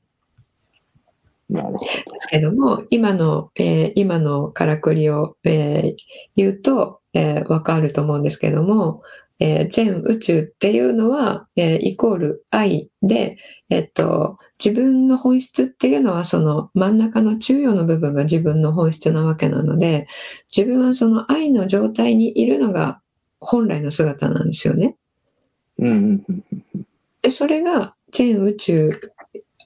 [1.51, 1.79] なるほど。
[1.79, 1.87] で
[2.21, 5.97] すけども、今の、えー、今のからくりを、えー、
[6.37, 9.03] 言うと、えー、分かると思うんですけども、
[9.41, 13.37] えー、全宇宙っていうのは、えー、イコール愛で、
[13.69, 20.07] えっと、自分の本質っていうのはその真ん中の中央の部分が自分の本質なわけなので、
[20.57, 23.01] 自分はその愛の状態にいるのが
[23.41, 24.97] 本来の姿なんですよね。
[27.23, 29.01] で、それが全宇宙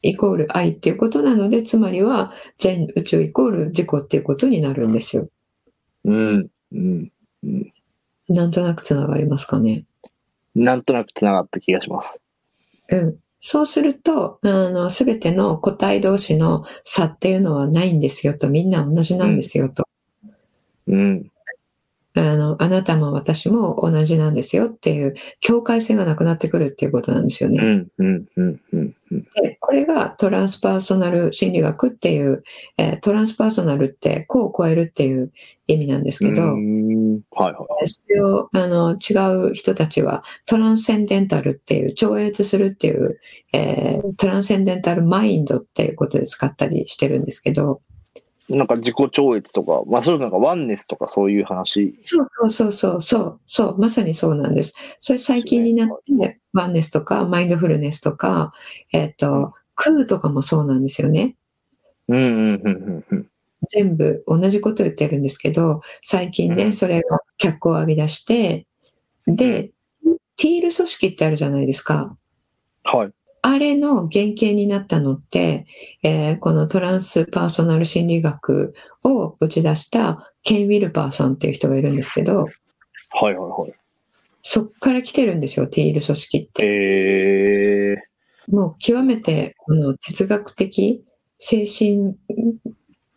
[0.03, 5.29] イコール愛っていうことなので、つまりは全宇宙イコール自己っていうことになるんですよ。
[6.05, 6.49] うん。
[6.73, 7.13] うん。
[7.45, 7.73] うん
[8.29, 9.85] なんとなくつながりますかね。
[10.55, 12.23] なんとなく繋がった気がします。
[12.91, 13.17] うん。
[13.41, 19.89] そうすると、あの、すべての個体同士の差っていうのはないんですよと、みんな同じなんですよと。
[20.89, 21.31] うん。
[22.21, 27.87] あの、あなたも私も同じなんですよっていう境界線がなくなってくるっていうことなんですよね。
[29.41, 32.43] で、これがトランスパーソナル心理学っていう、
[32.77, 35.33] えー、トランスパーソナルって個を超えるっていう
[35.67, 36.53] 意味なんですけど、はい
[37.33, 37.51] は
[37.83, 43.19] い、それをあの違う人たちはトランセンデンタルっていう超越するっていう、
[43.53, 47.81] えー、トランセンデンタルマインドっていうことで使ったりしてるんですけど、
[48.49, 51.95] なんか自己超越とか、まあ、そういうなんかワンネスとかそういう話。
[51.99, 54.73] そうそうそうそうそう、そう、まさにそうなんです。
[55.01, 58.53] それ最近になって、ワンネスとか、マインドフルネスとか、
[58.93, 61.37] えっ、ー、と、クーとかもそうなんですよね。
[62.09, 63.27] うんうんうんうん。
[63.71, 68.67] 全部同じこと言ってるんですけど、最近ね、それが脚光を浴び出して、
[69.27, 69.73] で、
[70.37, 72.17] ティール組織ってあるじゃないですか。
[72.85, 73.11] はい。
[73.51, 75.65] あれの原型になったのって、
[76.03, 83.73] えー、このトランスパーソナル心理学を打ち出したケン・ウィルパーさんっていう人がいるんですけど、はいはいはい。
[84.43, 86.67] そっから来てるんですよ、ティール組織って。
[86.67, 91.03] えー、もう極めてあの哲学的、
[91.39, 92.19] 精神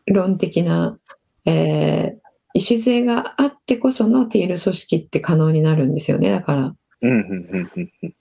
[0.08, 0.98] 論的な、
[1.44, 2.20] えー、
[2.54, 6.76] 礎があってこそのティール組織って可能になるんですよね、だから。
[7.02, 8.16] うんうんうんうん。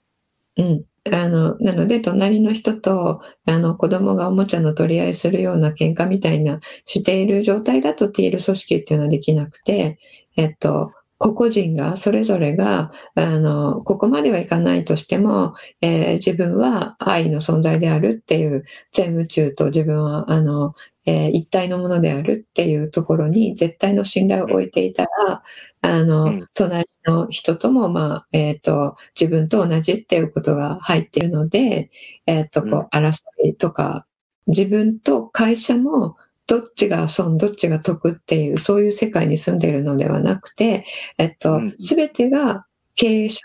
[0.57, 0.90] うん。
[1.09, 9.97] あの、なので、隣の人と、あの、子供がおもちゃの取り合いするような喧嘩みたいなしている状態だとティール組織っていうのはできなくて、
[10.35, 20.73] えっと、個々人が、それぞれが、あの、ここまではいかないとしても、えー、自分は愛の存在であるっていう、全宇宙と自分は、あの、
[21.05, 25.43] えー、一体のものであるっていうところに絶対の信頼を置いていたら、
[25.83, 31.91] あの、うん、隣の人とも、まあ、えっ、ー、と、自分と同じっていうことが入っているので、
[32.25, 34.07] えっ、ー、と、こう、争いとか、
[34.47, 40.85] 自分と会社も、どっちが損、どっちが得っていう、そういう世界に住んでいるのではなくて、
[41.17, 43.41] えっと、すべてが経営者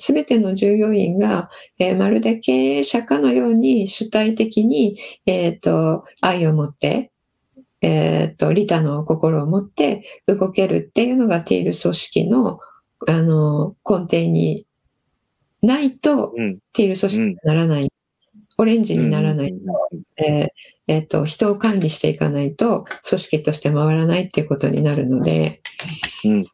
[0.00, 7.12] すべての従業員が、えー、まるで経営者かのように主体的に、えっ、ー、と、愛を持って、
[7.82, 12.60] えっ、ー、と、利他の心を持って動けるっていうのがティール組織の、
[13.06, 14.66] あの、根底に
[15.62, 17.82] ないと、うん、ティール組織にならない。
[17.82, 17.89] うん、
[18.60, 19.58] オレンジにならないと、
[20.22, 20.52] え
[20.86, 25.62] えー、と、人を管理していかないと、組織として回らないっていうことになるので、
[26.26, 26.50] うん、テ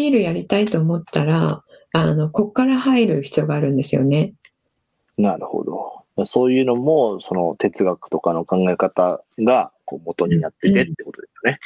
[0.00, 4.32] ィールやりたいと思ったら、あの、こっから入る必要があるんですよね。
[5.16, 6.26] なるほど。
[6.26, 11.58] そういうのも、その哲学とかの考え方がこう元になっててってことですよね。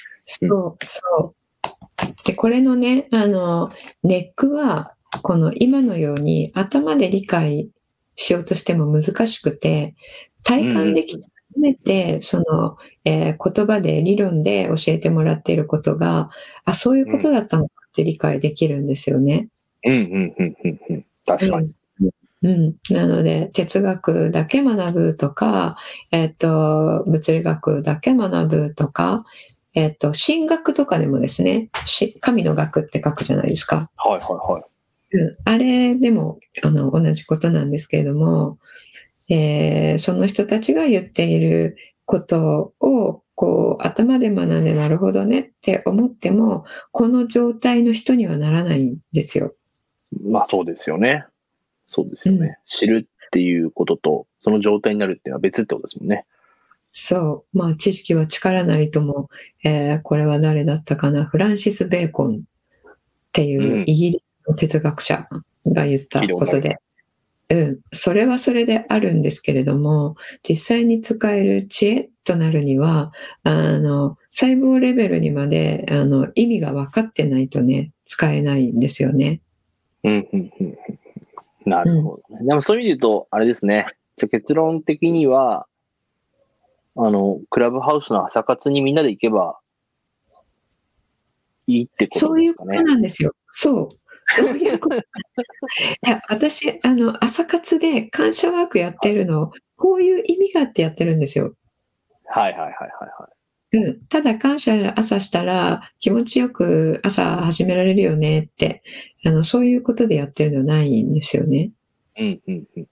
[0.43, 2.27] うん、そう、そう。
[2.27, 3.71] で、これのね、あの、
[4.03, 7.71] ネックは、この今のように頭で理解
[8.21, 9.95] しようとしても難しくて、
[10.43, 16.31] 体感できて初めて、その、えー、言葉で理論で教えてもらっていることが、
[16.65, 19.49] あ、そういうことだったのかって理解できるんですよね。
[19.85, 21.05] うんうんうんうんうん。
[21.27, 21.75] 確かに。
[22.43, 25.77] うん、なので、哲学だけ学ぶとか、
[26.13, 29.25] えっ、と、物理学だけ学ぶとか、
[29.75, 31.71] えっ、と、神学とかでもですね、
[32.21, 33.91] 神の学って書くじゃないですか。
[33.97, 34.70] はいはいはい。
[35.13, 38.59] うん、あれでもあの同じことなんですけれども、
[39.29, 49.55] えー、その人たちが言っていることをこう頭で学んでなるほどねって思ってもこの状態の人にはならないんですよ。
[50.23, 51.25] まあそうですよね。
[51.89, 52.47] そうですよね。
[52.47, 56.25] うん、知るっていうことと、その状態になるっていうのは別ってことですもんね。
[56.93, 57.59] そう。
[57.59, 59.29] まあ知識は力なりとも、
[59.65, 61.25] えー、これは誰だったかな。
[61.25, 62.41] フランシス・ベーコンっ
[63.33, 65.29] ていうイギリスの哲学者
[65.67, 66.79] が言ったことで。
[67.51, 70.15] うん、それはそれであるんですけれども、
[70.49, 79.41] 実際に使える知恵となるには、あの、細胞レベルにまで、あの、意味が分かってないとね、使えないんですよね。
[80.05, 80.79] うん、うん、うん。
[81.65, 82.47] なるほどね。
[82.47, 83.87] でもそういう意味で言うと、あれですね。
[84.17, 85.67] じゃ結論的には、
[86.97, 89.59] あの、クラブハウスの朝活にみんなで行けば
[91.67, 92.77] いいってことですかね。
[92.77, 93.33] そういうことなんですよ。
[93.53, 94.00] そう。
[94.37, 95.01] そういうこと い
[96.09, 101.55] や私、あの、朝活で感謝ワークやってるの、こういう意味があってやってるんですよ。
[102.27, 102.73] はいはいはいはい
[103.19, 103.41] はい。
[103.73, 108.83] うん、ただ感謝朝したら気持ちよく朝始められるよねって、
[109.25, 111.71] あの、そういうことでやってるのはないんですよね。
[112.19, 112.87] うんうんうん。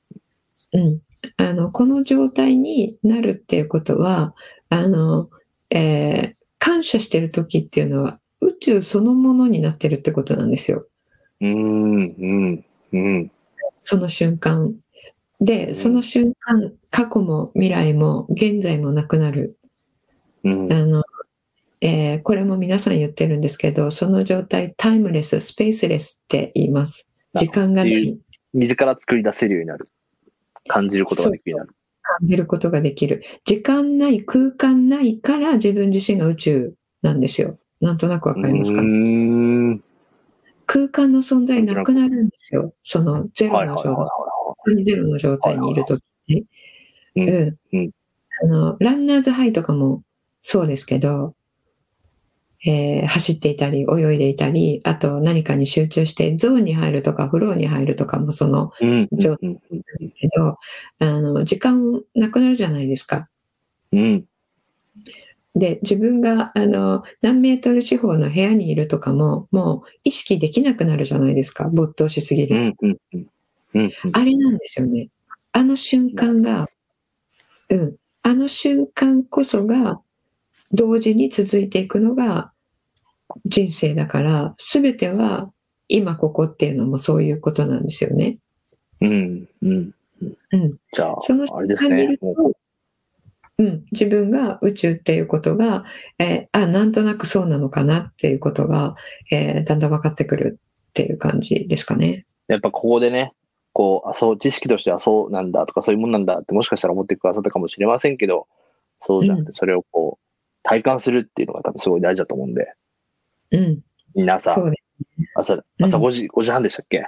[0.73, 1.03] うん。
[1.37, 4.35] あの、この状態になるっていうことは、
[4.69, 5.29] あの、
[5.71, 10.87] えー、感謝してる時っていうのは宇宙そのものになってるってことなんですよ。
[11.41, 12.65] うん、うん。
[12.93, 13.31] うん。
[13.81, 14.75] その瞬間。
[15.41, 19.57] で、その瞬間、過去も未来も現在もなくなる。
[20.45, 21.05] うん、あの
[21.81, 27.09] えー、これも皆さん言ってるんですけど、その状態、タイムレス、スペースレスって言います。
[27.35, 28.19] 時間がない。
[28.53, 29.89] 自ら作り出せるようになる。
[30.67, 31.77] 感じることができるようになる。
[32.19, 33.23] 感じることができる。
[33.45, 37.59] 時間ない、空間ないから自分自身が宇宙なんですよ。
[37.81, 38.83] なんとなくわかりますか？
[40.69, 42.75] 空間の存在なくなるんですよ。
[42.83, 44.07] そのゼロの状
[44.67, 44.85] 態。
[44.85, 46.47] ゼロの状態にいるとき
[47.17, 47.57] ね。
[47.73, 47.91] うん。
[48.43, 50.03] あの、ランナーズハイとかも
[50.43, 51.35] そうですけど、
[52.67, 58.71] えー、走っていたり、泳いでいたり、あと何かに集中してゾーンに入るとか、フローに入るとかもその
[59.13, 60.59] 状態なんですけど、
[60.99, 63.31] あの、時間なくなるじゃないですか。
[63.93, 64.25] うん。
[65.59, 71.69] で、自分が、あの、何メートル四方の部屋にいるとかも、もう意識できなくなるじゃないですか。
[71.71, 72.87] 没頭しすぎると。
[74.13, 75.09] あれなんですよね。
[75.53, 76.69] あの瞬間が、
[77.71, 77.97] うん。
[78.23, 80.01] あの瞬間こそが、
[80.73, 82.53] 同時に続いていくのが
[83.47, 85.51] 人生だから、すべては
[85.89, 88.37] 今ここっていうのもそういうことなんですよね。
[89.01, 89.95] うん、うん。
[90.53, 90.73] うん。
[90.93, 92.19] じゃあ、そのあれですね。
[93.59, 95.85] うん、自分が宇宙っていうことが、
[96.19, 98.95] えー、あ、なんとなくそうなのかなっていうことが、
[99.33, 102.25] えー、だんだん分かってくるっていう感じですかね。
[102.47, 103.33] やっぱここでね、
[103.73, 108.47] こう、あ、そう、知識としてはそうなんだとかそういうもんなんだってもしかしたら思ってくださったかもしれませんけど、
[109.01, 110.25] そうじゃなくて、それをこう、
[110.63, 112.73] 体感するっていうのが多分すごい大事だと思うんで。
[113.51, 113.81] うん。
[114.15, 114.73] 皆さん、
[115.35, 117.07] 朝、朝5時、うん、5時半でしたっけ？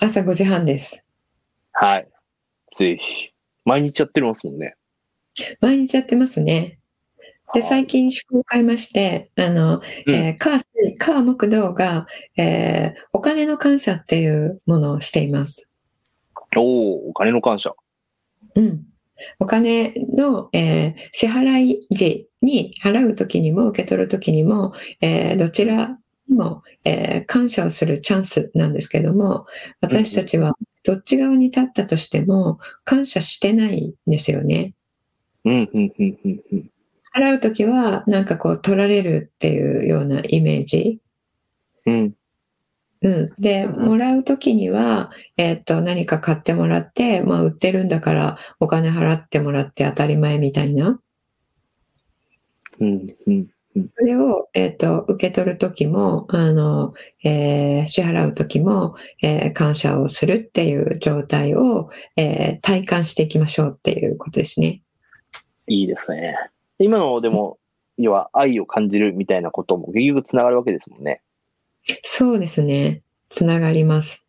[0.00, 1.04] 朝5時半です。
[1.72, 2.08] はい。
[2.74, 3.30] ぜひ。
[3.64, 4.76] 毎日やってますもんね。
[5.60, 6.78] 毎日やってますね。
[7.54, 10.64] で、最近趣向を変えまして、あの、うん、えー、火、
[10.98, 12.06] 火木道が、
[12.36, 15.68] えー、お金の感謝っていうものをしています。
[16.56, 17.74] おお、お金の感謝。
[18.54, 18.82] うん。
[19.38, 29.46] お金の、えー、支払い時に払うときにも受け取るときにも、えー、どちらにも、えー、感謝をするチャンスなんですけども、
[29.80, 34.74] 私たちはどっち側に立ったとしても感謝してないんですよね。
[35.44, 41.00] 払うときはなんかこう取られるっていうようなイメージ？
[41.86, 42.14] うん
[43.04, 51.00] うん、で、もらうときには、えっ、と、何か買ってもらって、まあ、売ってるんだからお金払ってもらって当たり前みたいな。
[52.78, 56.92] うんうんそれを、えっ、と、受け取るときも、あの、
[57.24, 64.81] えー、支払うときも、えー、感謝をするっていう状態を、えー、体感していきましょうっていうことですね。
[65.66, 66.36] いいですね。
[66.78, 67.58] 今のでも、
[67.98, 71.22] 要は愛を感じるみたいなことも結局つながるわけですもんね。
[72.02, 73.02] そうですね。
[73.28, 74.26] つながります。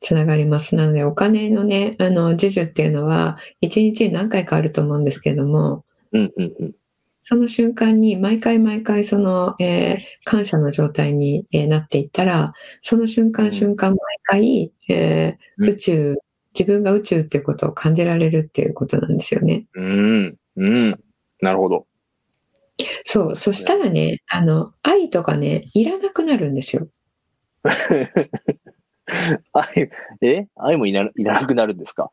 [0.00, 0.76] つながります。
[0.76, 6.74] なので、お金のね、あの、授受っていうのは、一日に何回かあると思うんですけども、うんうんうん、
[7.20, 16.16] その瞬間に、毎回毎回、その、えー、感謝の状態に、えー、なっていったら、その瞬間瞬間、毎回、えー、宇宙、
[16.58, 19.66] 自分が宇宙っていうことを感じられるっていうことなんですよね。
[19.74, 21.00] うん、うん、
[21.40, 21.86] なるほど。
[23.04, 26.88] そう、そしたらね、あの、愛とかね、いらなくなるんですよ。
[29.52, 29.90] 愛、
[30.22, 30.46] え？
[30.56, 32.10] 愛もいらいらなくなるんですか？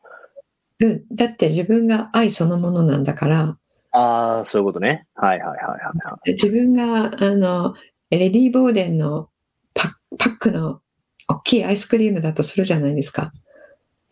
[0.80, 1.02] うん。
[1.12, 3.58] だって自分が愛そのものなんだから。
[3.92, 5.06] ああ、そういうことね。
[5.14, 7.74] はいはいはいはい、自分が、あの、
[8.10, 9.28] レディー・ボーデンの
[9.74, 10.80] パパックの
[11.28, 13.32] 大きいアイスクリームだとするじゃないですか。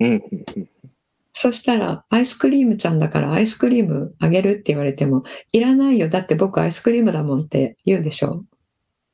[0.01, 0.23] うん。
[1.33, 6.09] そしたら、アイスクリームちゃんだからアイスクリームあげるって言われても、いらないよ。
[6.09, 8.45] だって僕アイスクリームだもんって言うでしょ？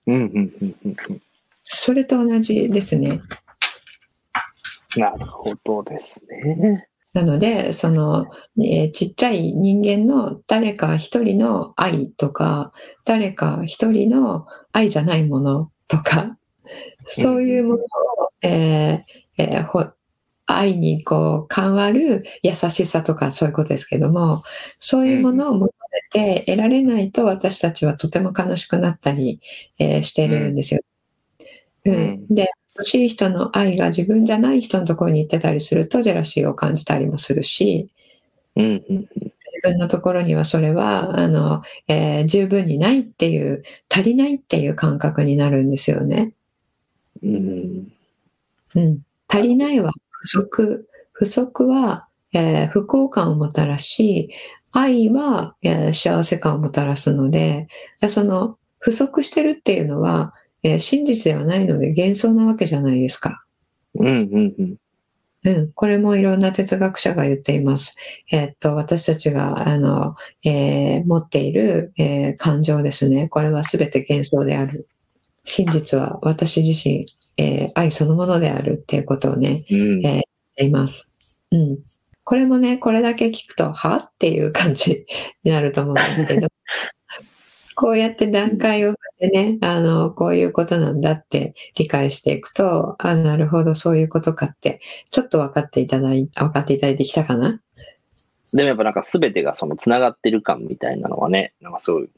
[0.06, 0.96] うんうんうんうん。
[1.64, 3.20] それと同じですね。
[4.96, 6.88] なるほどですね。
[7.12, 8.26] なので、その、
[8.58, 12.72] えー、ちっちゃい人間の誰か一人の愛とか、
[13.04, 16.36] 誰か一人の愛じゃないものとか、
[17.04, 17.86] そういうものを、
[18.42, 19.94] えーえー、
[20.46, 24.42] 愛にこう変わる優しさとかそういうことですけども、
[24.80, 25.72] そういうものを求
[26.14, 29.40] めて得られないと私たちはとても悲しくなったり、
[29.78, 30.80] えー、してるんですよ。
[31.84, 37.90] うん、で、欲しい人の愛が自分じゃない人のところに行ってたりするとジェラシーを感じたりもするし、
[38.56, 38.84] うん。
[38.88, 39.08] 自
[39.62, 46.32] 分のところにはそれはあの、えー、十分にないっていう足りないっていう感覚になるんですよね。
[47.22, 47.88] うん、
[48.74, 49.92] うん、足りないは
[50.26, 50.88] 不足。
[51.12, 54.30] 不足は、えー、不幸感をもたらし、
[54.72, 57.68] 愛は、えー、幸せ感をもたらすので、
[58.10, 63.42] その不足してるっていうのは、えー、真実ではないので幻想なわけじゃないですか。
[63.94, 64.76] うんうんうん。
[65.44, 67.94] うん、これもいろんな哲学者が言っています。
[68.32, 73.28] えー、っと、私たちが、あの、えー、持っている、えー、感情ですね。
[73.28, 74.88] これは全て幻想である。
[75.44, 77.06] 真実は私自身、
[77.36, 80.22] え愛そのものであるっていうことをね、うん、え言っ
[80.56, 81.10] ています。
[81.50, 81.78] うん。
[82.24, 83.98] これもね、これだけ聞くと、は？
[83.98, 85.06] っていう感じ
[85.44, 86.48] になると思うんですけど、
[87.76, 94.80] こうやって段階を踏んでね、あの、こういうことなんだって理解していくと、あ、なるほど、そういうことかって、
[95.12, 97.60] ちょっと分かっていただい、分かっていただいてきたかな？
[98.52, 102.08] でもやっぱなんか全てがその繋がってる感みたいなのはね、なんかすごい、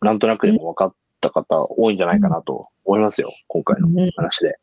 [0.00, 4.60] なんとなくでも分かった方多いんじゃないかなと思いますよ、今回の話で。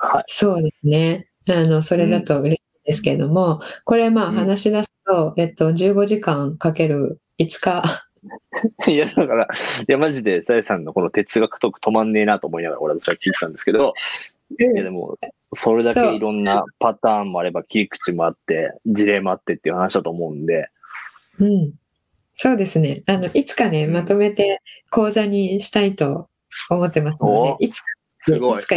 [0.00, 0.24] はい。
[0.26, 1.28] そうですね。
[1.48, 7.82] あの、それだと嬉しいですけれども、これまあ話し出すと、えっと、15時間かける5日
[8.86, 9.46] いや、だから、い
[9.88, 13.94] や、マジで、さやさんのこの哲学トーク止まんねえなと思いながら、俺は聞いてたんですけど、
[14.58, 15.18] いや、でも、
[15.54, 20.68] それだけいろんなパターンもあれば、切り口もあって、事例もあってっていう話だと思うんで。
[21.38, 21.72] うん。
[22.34, 23.02] そうですね。
[23.06, 26.28] あの、いつかね、まとめて講座にしたいと
[26.68, 27.86] 思ってますので、いつか、
[28.20, 28.58] すごい。
[28.58, 28.76] いつか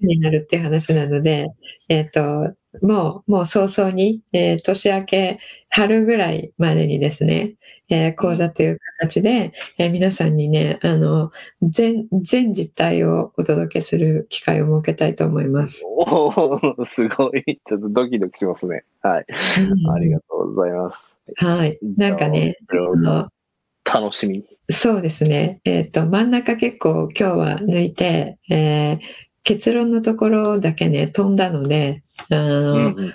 [0.00, 1.48] になるっていう話なので、
[1.88, 5.38] えっ、ー、と、もう、もう早々に、えー、年明け、
[5.70, 7.54] 春ぐらいまでにですね、
[7.88, 11.30] えー、講座という形で、えー、皆さんにね、あの、
[11.62, 15.82] 全、全実態をお届けする機会を設けたいと思います。
[15.86, 16.26] お
[16.78, 17.60] おすごい。
[17.66, 18.84] ちょっとドキドキしますね。
[19.00, 19.26] はい。
[19.86, 21.18] うん、ありがとうございます。
[21.36, 21.78] はい。
[21.96, 22.56] なんかね、
[23.84, 24.44] 楽しみ。
[24.70, 25.60] そうですね。
[25.64, 28.98] えっ、ー、と、真ん中結構今日は抜いて、えー、
[29.42, 33.14] 結論のところだけね、飛んだので、あの、うん、分か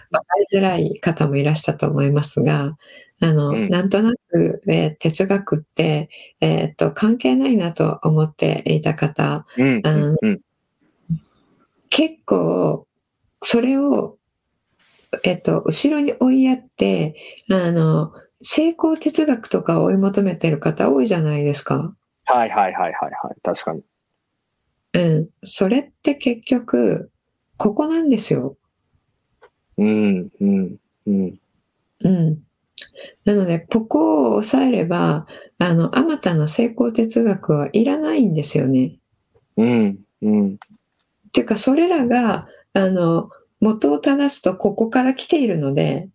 [0.51, 2.75] りづらい方もいらしたと思いますが、
[3.19, 6.09] あの、うん、なんとなく、えー、哲学って、
[6.41, 10.39] えー、っと、関係ないなと思っていた方、うん、
[11.91, 12.87] 結構、
[13.43, 14.17] それを、
[15.23, 17.15] えっと、後ろに追いやって、
[17.51, 18.11] あの、
[18.43, 21.95] 成功哲学とかを追い求めてる方多いじゃないですか。
[22.25, 23.41] はいはいはいはいはい。
[23.41, 23.81] 確かに。
[24.93, 25.29] うん。
[25.43, 27.09] それって結局、
[27.57, 28.57] ここなんですよ。
[29.77, 30.75] うん、うん、
[31.07, 31.33] うん。
[32.01, 32.37] うん。
[33.25, 35.25] なので、ここを抑えれば、
[35.57, 38.97] あの、あまたの成功哲学はいらないんですよね。
[39.57, 40.53] うん、うん。
[40.55, 40.57] っ
[41.31, 43.29] ていうか、それらが、あの、
[43.61, 46.09] 元を正すとここから来ているので、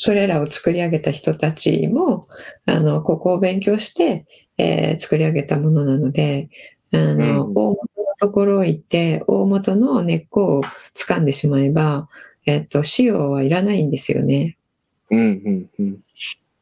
[0.00, 2.28] それらを作り上げた人たちも、
[2.66, 4.26] あの、ここを勉強して、
[4.56, 6.50] えー、作り上げたものなので、
[6.92, 7.80] あの、うん、大元の
[8.20, 10.62] ところを行って、大元の根っこを
[10.94, 12.08] 掴んでしまえば、
[12.46, 14.56] えっと、使用はいらないんですよね。
[15.10, 15.98] うんうんうん。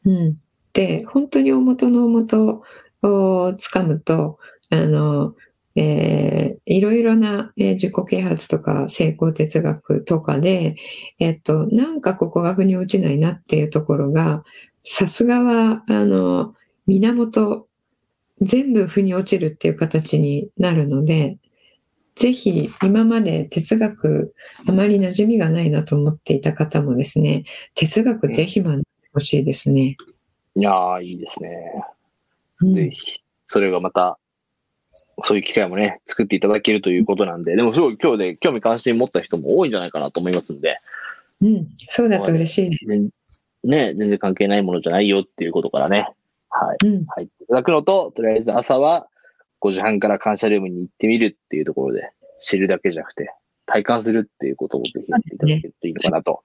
[0.06, 0.36] うん。
[0.72, 2.62] で、本当に大元の大元
[3.02, 4.38] をつかむと、
[4.70, 5.34] あの、
[5.76, 10.76] えー、いろいろな、えー、自己啓発とか成功哲学とかで、
[11.18, 14.42] えっと、なんかここが腑に落ちないなっていうところが、
[14.84, 16.54] さすがは、あの、
[16.86, 17.68] 源、
[18.40, 21.38] 全部腑に落ちるっていう形になるので、
[22.16, 24.34] ぜひ今まで哲学
[24.66, 29.96] あまり馴染みがないなと思っていた方もですね、哲学ぜひ学んでほしいですね。
[30.54, 31.50] いやー、いいですね。
[32.62, 33.20] うん、ぜひ。
[33.46, 34.18] それがまた、
[35.22, 40.78] そういう機会もね、作っていただけるということなんで、でもすごい今日で興味関心持った人も多いんじゃないかなと思いますんで。
[41.40, 42.92] うん、そうだと嬉しいです。
[43.64, 46.08] ね、全然関係ないものじゃないよっていうことからね、
[46.50, 46.86] はい。
[46.86, 49.08] うん、入っていただくのと、とりあえず朝は、
[49.62, 52.10] 5時半から感謝ルームに行ってみるっていうところで、
[52.42, 53.30] 知るだけじゃなくて、
[53.64, 56.42] 体感するっていうことをぜひやっていただけるといいのかなと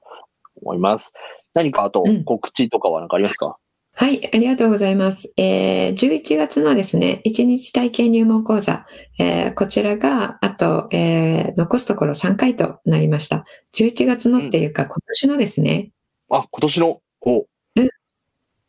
[0.61, 1.13] 思います。
[1.53, 3.53] 何かあと告知とかは何かありますか、うん
[3.93, 5.31] はい、ありがとうございます。
[5.37, 8.85] えー、11月のですね、1日体験入門講座、
[9.19, 13.45] えー、こちらが、あと、えー、残すところ3回となりました。
[13.73, 15.91] 11月のっていうか、うん、今年のですね。
[16.29, 17.45] あ、今年のお、うん、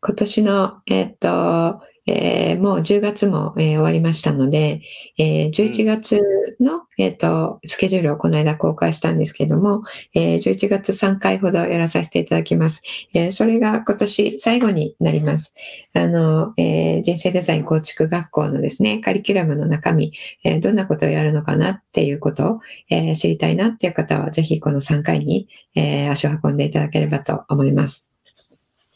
[0.00, 4.82] 今年の、えっ、と、えー、もう10月も、えー、終わりましたので、
[5.18, 6.20] えー、11月
[6.60, 9.82] の、えっ、と、スケジュールをこの間公開したんですけども、
[10.14, 12.82] えー、11月3回ほどやらさせていただきます。
[13.14, 15.54] えー、それが今年最後になります。
[15.94, 20.12] あの、えー、人生デザイン構築学校のですね、カリキュラムの中身、
[20.44, 28.08] えー、どんなことをやるのかなっていうことを、えー、知りたいなっていう方は、ぜひこの3回に、えー、足を運んでいただければと思います。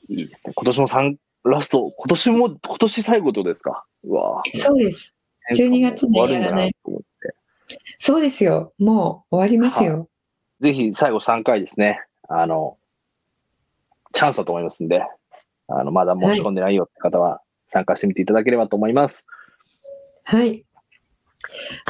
[0.08, 0.52] いいですね。
[0.54, 3.84] 今年も3ラスト、今年も、今年最後とですか？
[4.04, 5.14] うわそうです。
[5.54, 6.76] 12月にやらない。
[7.98, 8.72] そうですよ。
[8.78, 10.08] もう終わりますよ。
[10.60, 12.00] ぜひ最後3回ですね。
[12.28, 12.78] あの、
[14.12, 15.04] チャンスだと思いますんで、
[15.68, 19.26] あの、まだ申し込んでないよって方は参加してみていただければと思います。
[20.24, 20.64] はい。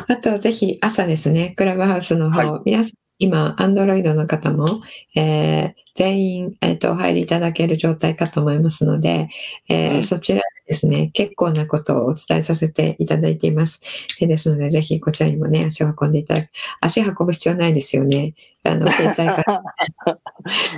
[0.08, 4.82] あと、ぜひ朝ですね、クラブハウスの方、はい、皆さん今、Android の方も、
[5.14, 9.28] えー、全員、えっ、ー、と、お入りいただける状態かと思いますので、
[9.68, 13.80] えー、うん、そちらでですね、結構なことをお伝えさせていただいています。
[14.20, 16.50] でですので、ぜひこちらにもね、足を運んでいただく。
[16.82, 18.34] 足運ぶ必要ないですよね。
[18.64, 19.62] あの、携帯から。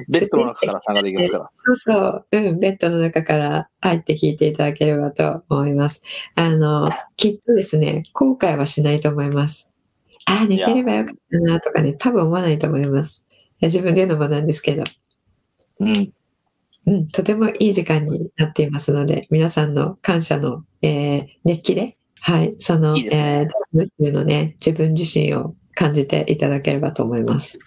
[0.09, 1.51] ベッドの中から下ができますから。
[1.53, 2.27] そうそう。
[2.31, 6.03] うん、ベッドの中から入って聞いていただければと思います。
[6.37, 9.73] あの、きっとですね、後悔はしないと思います。
[10.29, 13.27] ああ、寝てればよかったなとかね、多分思わないと思います。
[13.63, 14.85] 自分で言うのもなんですけど。
[15.81, 16.13] うん。
[16.87, 27.59] うん、とてもいい時間になっていますので、皆さんの感謝の、えー、熱気で、はい、その、いいね、えー、のね、自分自身を感じていただければと思います。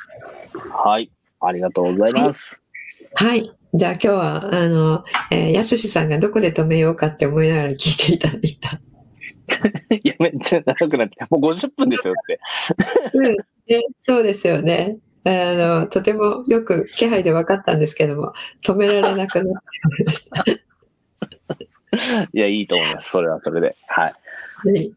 [0.84, 2.62] はい、ありがとうございます。
[3.14, 8.80] はい、はい、じゃあ今日は、あの、えー、やすしさんがどこで止めようかって思いながら聞いていただいた。
[9.90, 12.40] い や、めっちゃ長くなって、もう50分ですよって。
[13.14, 13.38] うん、
[13.68, 14.98] えそうですよね。
[15.24, 18.34] あの、とてもよく気配で分かったんですけども、
[18.64, 20.44] 止められなくなってしまいました。
[22.34, 23.10] いや、いいと思います。
[23.12, 23.76] それはそれで。
[23.88, 24.14] はい。
[24.64, 24.92] はい、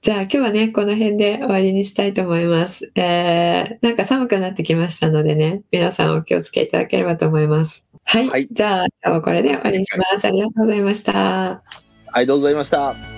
[0.00, 2.90] じゃあ今日はね、この辺で終わりにしたいと思います。
[2.96, 7.86] えー、なんか寒くなってきましたのでね、皆さんお気をつけいただければと思います。
[8.04, 8.28] はい。
[8.28, 10.24] はい、じゃあ今日はこれで終わりにします。
[10.24, 11.62] ありがとうございました。
[12.06, 13.17] はい、どうもございました。